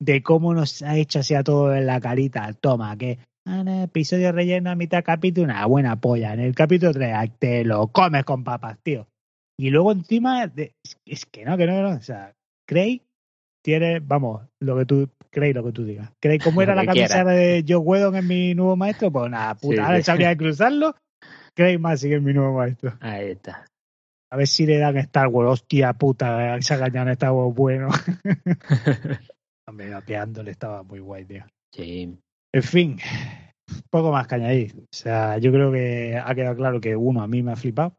[0.00, 3.82] de cómo nos ha hecho así a todos en la carita, toma, que ah, no,
[3.82, 6.32] episodio relleno a mitad capítulo, una buena polla.
[6.32, 9.06] En el capítulo 3 te lo comes con papas, tío.
[9.58, 11.90] Y luego encima, de- es que no, que no, que no.
[11.90, 12.34] O sea,
[12.66, 13.02] Craig
[13.62, 16.10] tiene, vamos, lo que tú, Craig, lo que tú digas.
[16.20, 17.24] Craig, ¿cómo era la quiera.
[17.24, 19.10] de Joe Whedon en mi nuevo maestro?
[19.10, 20.02] Pues nada, puta, Sí, ahora sí.
[20.04, 20.94] sabría de cruzarlo.
[21.54, 22.92] Craig más sigue en mi nuevo maestro.
[23.00, 23.64] Ahí está.
[24.30, 27.54] A ver si le dan Star Wars, hostia puta, se ha engañado en Star Wars
[27.54, 27.88] bueno.
[29.68, 31.44] Hombre, vapeándole estaba muy guay, tío.
[31.74, 32.18] Sí.
[32.54, 32.98] En fin,
[33.90, 34.74] poco más que añadir.
[34.80, 37.94] O sea, yo creo que ha quedado claro que uno a mí me ha flipado,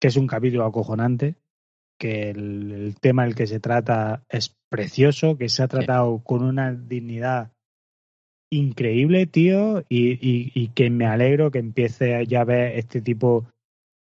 [0.00, 1.36] que es un capítulo acojonante,
[2.02, 6.42] que el, el tema del que se trata es precioso, que se ha tratado con
[6.42, 7.52] una dignidad
[8.50, 13.46] increíble, tío, y, y, y que me alegro que empiece ya a ver este tipo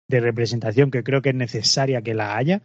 [0.09, 2.63] de representación que creo que es necesaria que la haya,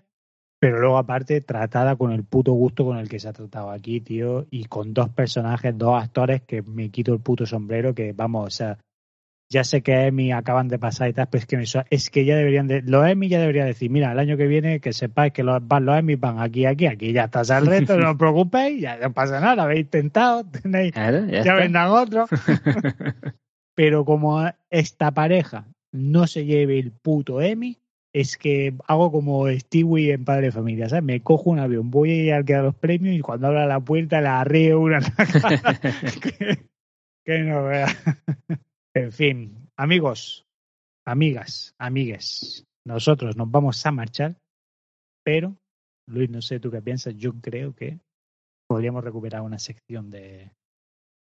[0.59, 4.01] pero luego aparte tratada con el puto gusto con el que se ha tratado aquí,
[4.01, 8.45] tío, y con dos personajes, dos actores que me quito el puto sombrero, que vamos,
[8.45, 8.77] o sea,
[9.53, 12.25] ya sé que Emmy acaban de pasar y tal, pero es que me es que
[12.25, 15.31] ya deberían de, los Emmy ya deberían decir, mira, el año que viene que sepáis
[15.31, 18.17] que los, van los Emmy van aquí, aquí, aquí, ya está, el resto no os
[18.17, 22.29] preocupéis, ya no pasa nada, lo habéis intentado, tenéis, Claro, ya ya vendrán otros,
[23.75, 27.77] pero como esta pareja no se lleve el puto Emmy,
[28.11, 31.03] es que hago como Stewie en Padre de Familia, ¿sabes?
[31.03, 33.67] Me cojo un avión, voy a ir al que da los premios y cuando abra
[33.67, 34.99] la puerta la arreo una
[36.21, 36.65] que,
[37.23, 37.87] que no vea.
[38.93, 40.45] En fin, amigos,
[41.05, 44.37] amigas, amigues, nosotros nos vamos a marchar,
[45.23, 45.57] pero,
[46.07, 47.99] Luis, no sé tú qué piensas, yo creo que
[48.67, 50.51] podríamos recuperar una sección de,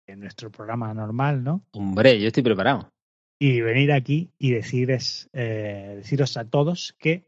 [0.06, 1.64] de nuestro programa normal, ¿no?
[1.72, 2.90] Hombre, yo estoy preparado.
[3.42, 7.24] y venir aquí y decirles, eh, deciros a todos que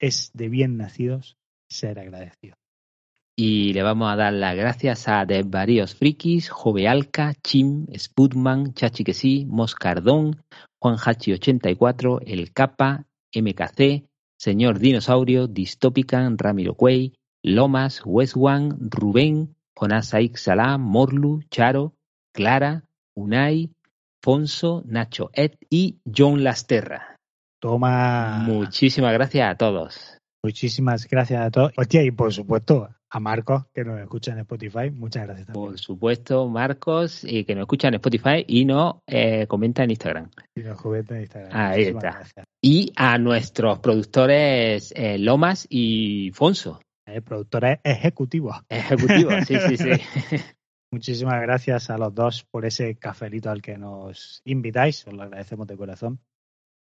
[0.00, 1.36] es de bien nacidos
[1.68, 2.57] ser agradecidos.
[3.40, 9.14] Y le vamos a dar las gracias a Desvaríos Frikis, Jovealca, Chim, Sputman, Chachi que
[9.14, 10.42] sí, Moscardón,
[10.80, 17.14] Juan Hachi 84, El Capa, MKC, Señor Dinosaurio, Distopican, Ramiro Cuey,
[17.44, 21.94] Lomas, Westwan, Rubén, Jonás Salam, Morlu, Charo,
[22.34, 23.70] Clara, Unai,
[24.20, 27.14] Fonso, Nacho Ed y John Lasterra.
[27.60, 28.42] Toma.
[28.44, 30.18] Muchísimas gracias a todos.
[30.42, 31.72] Muchísimas gracias a todos.
[31.76, 34.90] Hostia, y por supuesto, a Marcos, que nos escucha en Spotify.
[34.90, 35.66] Muchas gracias también.
[35.66, 40.30] Por supuesto, Marcos, y que nos escucha en Spotify y nos eh, comenta en Instagram.
[40.54, 41.50] Y nos comenta en Instagram.
[41.52, 42.18] Ahí Muchísimas está.
[42.18, 42.46] gracias.
[42.60, 46.80] Y a nuestros productores eh, Lomas y Fonso.
[47.06, 48.56] Eh, productores ejecutivos.
[48.68, 49.90] Ejecutivos, sí, sí, sí.
[50.90, 55.06] Muchísimas gracias a los dos por ese cafelito al que nos invitáis.
[55.06, 56.20] Os lo agradecemos de corazón.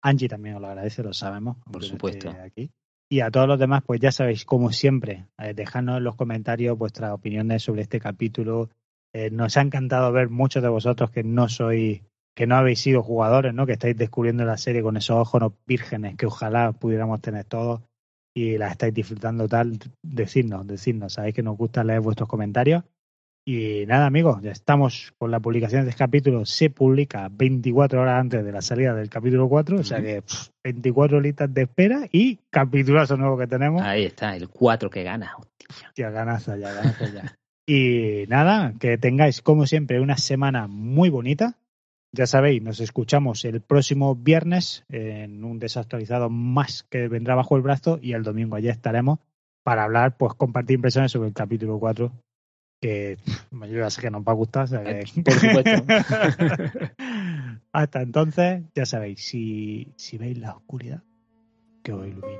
[0.03, 1.57] Angie también os lo agradece, lo sabemos.
[1.73, 2.31] esté supuesto.
[2.31, 2.71] Aquí.
[3.11, 6.77] Y a todos los demás, pues ya sabéis, como siempre, eh, dejadnos en los comentarios
[6.77, 8.69] vuestras opiniones sobre este capítulo.
[9.15, 12.03] Eh, nos ha encantado ver muchos de vosotros que no sois,
[12.37, 13.65] que no habéis sido jugadores, ¿no?
[13.65, 17.81] Que estáis descubriendo la serie con esos ojos no vírgenes que ojalá pudiéramos tener todos
[18.35, 19.79] y la estáis disfrutando tal.
[20.03, 21.15] Decidnos, decidnos.
[21.15, 22.85] Sabéis que nos gusta leer vuestros comentarios.
[23.51, 26.45] Y nada, amigos, ya estamos con la publicación de este capítulo.
[26.45, 30.49] Se publica 24 horas antes de la salida del capítulo 4, o sea que pff,
[30.63, 33.81] 24 horitas de espera y capitulazo nuevo que tenemos.
[33.81, 35.35] Ahí está, el 4 que gana.
[35.97, 37.39] Ya ganaza, ya ganaza ya.
[37.67, 41.57] Y nada, que tengáis como siempre una semana muy bonita.
[42.13, 47.63] Ya sabéis, nos escuchamos el próximo viernes en un desactualizado más que vendrá bajo el
[47.63, 49.21] brazo y el domingo allá estaremos
[49.63, 52.13] para hablar, pues compartir impresiones sobre el capítulo 4
[52.81, 53.17] que
[53.51, 54.65] yo ya sé que nos va a gustar.
[54.65, 55.85] o sea que- por supuesto.
[57.73, 61.03] Hasta entonces, ya sabéis, si, si veis la oscuridad,
[61.83, 62.39] que os ilumine.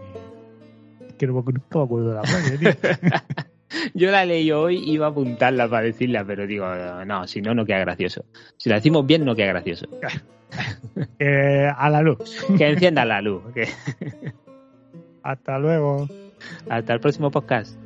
[1.19, 2.71] Que no me, acuerdo de la frase, tío.
[3.95, 6.67] Yo la leí hoy, iba a apuntarla para decirla, pero digo,
[7.05, 8.25] no, si no, no queda gracioso.
[8.57, 9.87] Si la decimos bien, no queda gracioso.
[11.19, 12.45] Eh, a la luz.
[12.57, 13.43] Que encienda la luz.
[13.53, 13.69] que-
[15.23, 16.09] Hasta luego.
[16.71, 17.79] Hasta el próximo podcast.